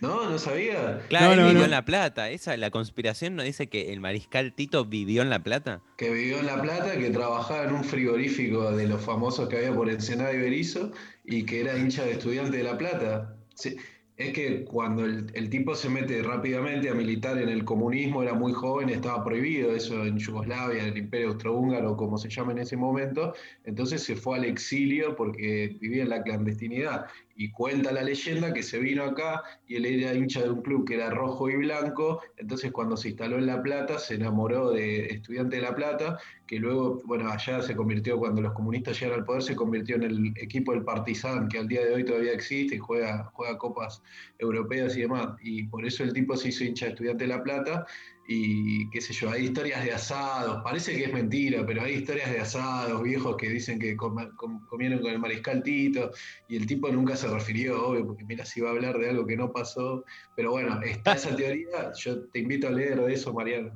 No, 0.00 0.28
no 0.28 0.38
sabía. 0.38 1.00
Claro, 1.08 1.26
No, 1.28 1.32
él 1.32 1.38
no, 1.40 1.46
vivió 1.46 1.58
no. 1.60 1.64
en 1.64 1.70
La 1.70 1.84
Plata. 1.84 2.30
Esa, 2.30 2.56
la 2.56 2.70
conspiración 2.70 3.34
no 3.36 3.42
dice 3.42 3.68
que 3.68 3.92
el 3.92 4.00
mariscal 4.00 4.52
Tito 4.54 4.84
vivió 4.84 5.22
en 5.22 5.30
La 5.30 5.42
Plata. 5.42 5.80
Que 5.96 6.10
vivió 6.12 6.38
en 6.38 6.46
La 6.46 6.60
Plata, 6.60 6.92
que 6.98 7.10
trabajaba 7.10 7.64
en 7.64 7.72
un 7.74 7.82
frigorífico 7.84 8.70
de 8.72 8.86
los 8.86 9.00
famosos 9.00 9.48
que 9.48 9.56
había 9.56 9.74
por 9.74 9.88
Ensenada 9.88 10.32
y 10.32 10.38
Berizo, 10.38 10.92
y 11.24 11.44
que 11.44 11.60
era 11.62 11.76
hincha 11.78 12.04
de 12.04 12.12
Estudiante 12.12 12.58
de 12.58 12.64
La 12.64 12.76
Plata. 12.76 13.34
Sí, 13.54 13.76
Es 14.16 14.34
que 14.34 14.64
cuando 14.64 15.06
el, 15.06 15.48
tipo 15.48 15.74
se 15.74 15.88
mete 15.88 16.22
rápidamente 16.22 16.90
a 16.90 16.94
militar 16.94 17.38
en 17.38 17.48
el 17.48 17.64
comunismo, 17.64 18.22
era 18.22 18.34
muy 18.34 18.52
joven, 18.52 18.90
estaba 18.90 19.24
prohibido 19.24 19.74
eso 19.74 20.04
en 20.04 20.18
Yugoslavia, 20.18 20.82
en 20.82 20.90
el 20.90 20.98
Imperio 20.98 21.28
Austrohúngaro, 21.28 21.96
como 21.96 22.18
se 22.18 22.28
llama 22.28 22.52
en 22.52 22.58
ese 22.58 22.76
momento, 22.76 23.34
entonces 23.64 24.02
se 24.02 24.14
fue 24.14 24.36
al 24.36 24.44
exilio 24.44 25.16
porque 25.16 25.76
vivía 25.80 26.02
en 26.02 26.10
la 26.10 26.22
clandestinidad. 26.22 27.06
Y 27.36 27.50
cuenta 27.50 27.92
la 27.92 28.02
leyenda 28.02 28.52
que 28.52 28.62
se 28.62 28.78
vino 28.78 29.04
acá 29.04 29.42
y 29.66 29.76
él 29.76 29.86
era 29.86 30.14
hincha 30.14 30.42
de 30.42 30.50
un 30.50 30.62
club 30.62 30.86
que 30.86 30.94
era 30.94 31.10
rojo 31.10 31.48
y 31.48 31.56
blanco, 31.56 32.20
entonces 32.36 32.72
cuando 32.72 32.96
se 32.96 33.08
instaló 33.08 33.38
en 33.38 33.46
La 33.46 33.62
Plata 33.62 33.98
se 33.98 34.14
enamoró 34.14 34.70
de 34.70 35.06
Estudiante 35.06 35.56
de 35.56 35.62
La 35.62 35.74
Plata, 35.74 36.18
que 36.46 36.58
luego, 36.58 37.00
bueno, 37.04 37.30
allá 37.30 37.62
se 37.62 37.74
convirtió, 37.74 38.18
cuando 38.18 38.42
los 38.42 38.52
comunistas 38.52 39.00
llegaron 39.00 39.20
al 39.20 39.26
poder, 39.26 39.42
se 39.42 39.56
convirtió 39.56 39.96
en 39.96 40.02
el 40.02 40.32
equipo 40.36 40.72
del 40.72 40.84
Partizan, 40.84 41.48
que 41.48 41.58
al 41.58 41.68
día 41.68 41.84
de 41.84 41.94
hoy 41.94 42.04
todavía 42.04 42.32
existe 42.32 42.76
y 42.76 42.78
juega, 42.78 43.30
juega 43.32 43.56
copas 43.56 44.02
europeas 44.38 44.96
y 44.96 45.02
demás. 45.02 45.28
Y 45.42 45.64
por 45.64 45.86
eso 45.86 46.04
el 46.04 46.12
tipo 46.12 46.36
se 46.36 46.48
hizo 46.48 46.64
hincha 46.64 46.86
de 46.86 46.92
Estudiante 46.92 47.24
de 47.24 47.28
La 47.28 47.42
Plata 47.42 47.86
y 48.26 48.88
qué 48.90 49.00
sé 49.00 49.12
yo, 49.12 49.30
hay 49.30 49.46
historias 49.46 49.84
de 49.84 49.92
asados, 49.92 50.62
parece 50.62 50.96
que 50.96 51.04
es 51.04 51.12
mentira, 51.12 51.64
pero 51.66 51.82
hay 51.82 51.94
historias 51.94 52.30
de 52.30 52.40
asados 52.40 53.02
viejos 53.02 53.36
que 53.36 53.48
dicen 53.48 53.78
que 53.78 53.96
comieron 53.96 55.00
con 55.00 55.10
el 55.10 55.18
mariscal 55.18 55.62
Tito 55.62 56.12
y 56.48 56.56
el 56.56 56.66
tipo 56.66 56.88
nunca 56.90 57.16
se 57.16 57.28
refirió, 57.28 57.88
obvio, 57.88 58.06
porque 58.06 58.24
mira, 58.24 58.44
si 58.44 58.60
va 58.60 58.68
a 58.68 58.72
hablar 58.72 58.98
de 58.98 59.10
algo 59.10 59.26
que 59.26 59.36
no 59.36 59.52
pasó, 59.52 60.04
pero 60.36 60.52
bueno, 60.52 60.80
está 60.82 61.14
esa 61.14 61.34
teoría, 61.36 61.92
yo 61.98 62.24
te 62.28 62.38
invito 62.38 62.68
a 62.68 62.70
leer 62.70 63.00
de 63.00 63.12
eso, 63.12 63.32
Mariano. 63.32 63.72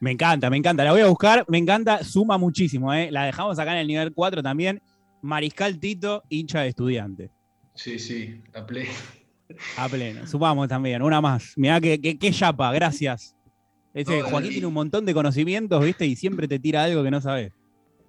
Me 0.00 0.12
encanta, 0.12 0.48
me 0.48 0.56
encanta. 0.56 0.82
La 0.82 0.92
voy 0.92 1.02
a 1.02 1.08
buscar, 1.08 1.44
me 1.46 1.58
encanta, 1.58 2.02
suma 2.02 2.38
muchísimo. 2.38 2.94
¿eh? 2.94 3.10
La 3.10 3.26
dejamos 3.26 3.58
acá 3.58 3.72
en 3.72 3.80
el 3.80 3.86
nivel 3.86 4.14
4 4.14 4.42
también. 4.42 4.80
Mariscal 5.20 5.78
Tito, 5.78 6.22
hincha 6.30 6.62
de 6.62 6.68
estudiante. 6.68 7.30
Sí, 7.74 7.98
sí, 7.98 8.40
la 8.54 8.66
play. 8.66 8.88
A 9.76 9.88
pleno. 9.88 10.26
Sumamos 10.26 10.68
también, 10.68 11.02
una 11.02 11.20
más. 11.20 11.52
Mirá 11.56 11.80
que, 11.80 12.00
que, 12.00 12.18
que 12.18 12.30
chapa, 12.30 12.72
gracias. 12.72 13.36
Ese 13.94 14.22
Joaquín 14.22 14.50
y- 14.50 14.54
tiene 14.54 14.66
un 14.66 14.74
montón 14.74 15.04
de 15.04 15.14
conocimientos, 15.14 15.84
¿viste? 15.84 16.06
Y 16.06 16.16
siempre 16.16 16.46
te 16.48 16.58
tira 16.58 16.84
algo 16.84 17.02
que 17.02 17.10
no 17.10 17.20
sabes. 17.20 17.52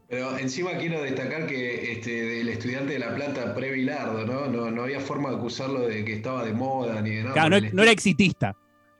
Pero 0.08 0.38
encima 0.38 0.72
quiero 0.78 1.02
destacar 1.02 1.48
que 1.48 1.94
este, 1.94 2.12
del 2.12 2.50
estudiante 2.50 2.94
de 2.94 3.00
La 3.00 3.16
Plata 3.16 3.56
pre-Bilardo, 3.56 4.26
¿no? 4.26 4.48
¿no? 4.48 4.70
No 4.70 4.84
había 4.84 5.00
forma 5.00 5.30
de 5.30 5.38
acusarlo 5.38 5.82
de 5.88 6.04
que 6.04 6.14
estaba 6.14 6.44
de 6.44 6.54
moda 6.54 7.02
ni 7.02 7.12
de 7.12 7.24
nada. 7.24 7.34
Claro, 7.34 7.50
no, 7.52 7.56
el 7.56 7.74
no 7.76 7.82
era 7.82 7.92
exitista. 7.92 8.56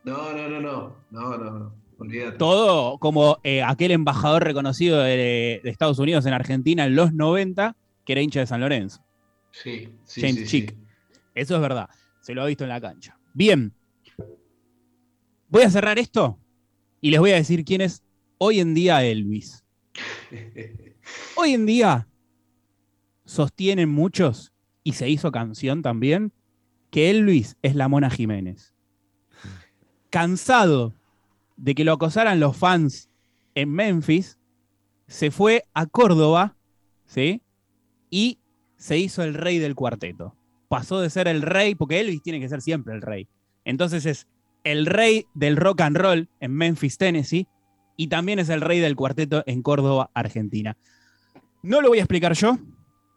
No, 0.06 0.32
no, 0.34 0.48
no, 0.48 0.62
no, 0.62 0.96
no, 1.12 1.38
no, 1.38 1.50
no, 1.52 1.76
olvídate. 1.98 2.38
Todo 2.38 2.98
como 2.98 3.40
eh, 3.44 3.62
aquel 3.62 3.92
embajador 3.92 4.44
reconocido 4.46 5.02
de, 5.02 5.60
de 5.62 5.70
Estados 5.70 6.00
Unidos 6.00 6.26
en 6.26 6.34
Argentina 6.34 6.86
en 6.86 6.96
los 6.96 7.12
90, 7.14 7.76
que 8.06 8.14
era 8.14 8.22
hincha 8.22 8.40
de 8.40 8.48
San 8.48 8.62
Lorenzo. 8.62 9.04
Sí, 9.52 9.90
sí, 10.06 10.22
James 10.22 10.36
sí, 10.38 10.46
Chick. 10.46 10.72
sí. 10.72 10.78
Eso 11.36 11.56
es 11.56 11.62
verdad. 11.62 11.90
Se 12.22 12.34
lo 12.34 12.42
ha 12.42 12.46
visto 12.46 12.64
en 12.64 12.70
la 12.70 12.80
cancha. 12.80 13.18
Bien. 13.34 13.74
Voy 15.50 15.64
a 15.64 15.70
cerrar 15.70 16.00
esto 16.00 16.40
y 17.02 17.12
les 17.12 17.20
voy 17.20 17.32
a 17.32 17.36
decir 17.36 17.66
quién 17.66 17.82
es 17.82 18.04
hoy 18.38 18.60
en 18.60 18.74
día 18.74 19.04
Elvis. 19.04 19.64
Hoy 21.36 21.54
en 21.54 21.66
día 21.66 22.08
sostienen 23.26 23.90
muchos, 23.90 24.54
y 24.84 24.94
se 24.94 25.10
hizo 25.10 25.32
canción 25.32 25.82
también, 25.82 26.32
que 26.90 27.10
Elvis 27.10 27.58
es 27.62 27.76
la 27.76 27.88
Mona 27.88 28.10
Jiménez. 28.10 28.74
Cansado 30.10 30.94
de 31.58 31.76
que 31.76 31.84
lo 31.84 31.94
acosaran 31.94 32.40
los 32.40 32.58
fans 32.58 33.10
en 33.56 33.72
Memphis, 33.72 34.38
se 35.08 35.32
fue 35.32 35.64
a 35.74 35.86
Córdoba, 35.86 36.56
¿sí? 37.06 37.42
Y 38.10 38.40
se 38.78 38.98
hizo 38.98 39.24
el 39.24 39.34
rey 39.34 39.60
del 39.60 39.76
cuarteto. 39.76 40.36
Pasó 40.68 41.00
de 41.00 41.10
ser 41.10 41.28
el 41.28 41.42
rey, 41.42 41.76
porque 41.76 42.00
Elvis 42.00 42.24
tiene 42.24 42.40
que 42.40 42.50
ser 42.50 42.62
siempre 42.62 42.94
el 42.94 43.02
rey. 43.02 43.28
Entonces 43.66 44.06
es 44.06 44.28
el 44.64 44.86
rey 44.86 45.28
del 45.34 45.58
rock 45.58 45.82
and 45.82 45.98
roll 45.98 46.30
en 46.40 46.54
Memphis, 46.54 46.98
Tennessee, 46.98 47.48
y 47.98 48.08
también 48.08 48.40
es 48.40 48.50
el 48.50 48.62
rey 48.62 48.80
del 48.80 48.96
cuarteto 48.96 49.44
en 49.46 49.62
Córdoba, 49.62 50.10
Argentina. 50.14 50.78
No 51.64 51.82
lo 51.82 51.90
voy 51.90 52.00
a 52.00 52.02
explicar 52.02 52.34
yo, 52.34 52.58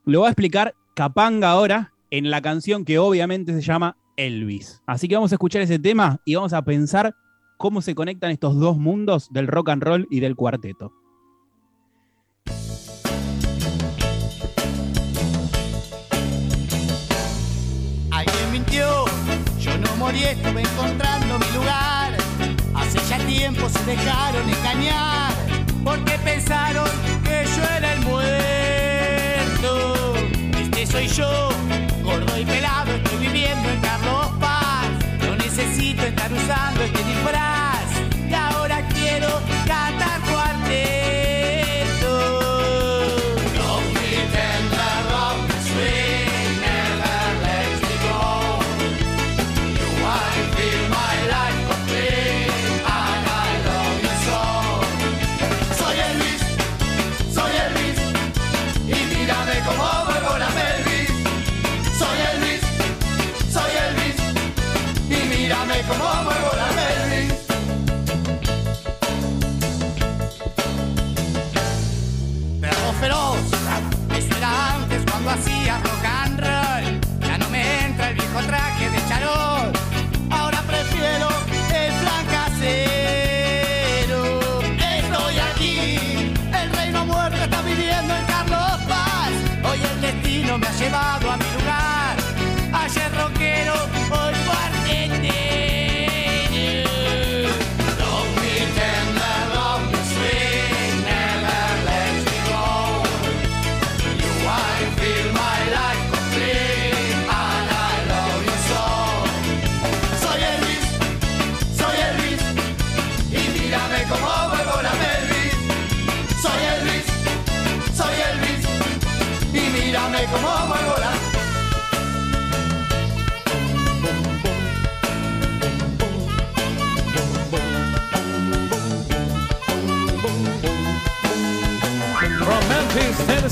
lo 0.04 0.22
va 0.22 0.28
a 0.28 0.30
explicar 0.30 0.74
Capanga 0.94 1.50
ahora 1.50 1.92
en 2.10 2.30
la 2.30 2.40
canción 2.42 2.84
que 2.84 2.98
obviamente 2.98 3.52
se 3.54 3.62
llama 3.62 3.96
Elvis. 4.16 4.82
Así 4.86 5.08
que 5.08 5.14
vamos 5.14 5.32
a 5.32 5.36
escuchar 5.36 5.62
ese 5.62 5.78
tema 5.78 6.20
y 6.24 6.34
vamos 6.34 6.52
a 6.52 6.62
pensar 6.62 7.14
cómo 7.56 7.82
se 7.82 7.94
conectan 7.94 8.30
estos 8.30 8.58
dos 8.58 8.76
mundos 8.76 9.32
del 9.32 9.46
rock 9.46 9.70
and 9.70 9.82
roll 9.82 10.06
y 10.10 10.20
del 10.20 10.36
cuarteto. 10.36 10.92
Alguien 18.10 18.52
mintió, 18.52 19.06
yo 19.58 19.78
no 19.78 19.96
morí, 19.96 20.20
se 23.52 23.84
dejaron 23.84 24.48
engañar, 24.48 25.30
porque 25.84 26.12
pensaron 26.24 26.88
que 27.22 27.44
yo 27.44 27.62
era 27.76 27.92
el 27.92 28.00
muerto. 28.00 30.14
Este 30.62 30.86
soy 30.86 31.08
yo, 31.08 31.50
gordo 32.02 32.40
y 32.40 32.46
pelado, 32.46 32.92
estoy 32.92 33.18
viviendo 33.18 33.68
en 33.68 33.80
Carlos 33.82 34.28
Paz. 34.40 34.86
No 35.26 35.36
necesito 35.36 36.04
estar 36.04 36.32
usando 36.32 36.84
este 36.84 37.04
disfraz, 37.04 37.63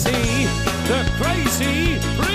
crazy, 0.03 0.45
the 0.89 1.05
crazy. 1.17 2.32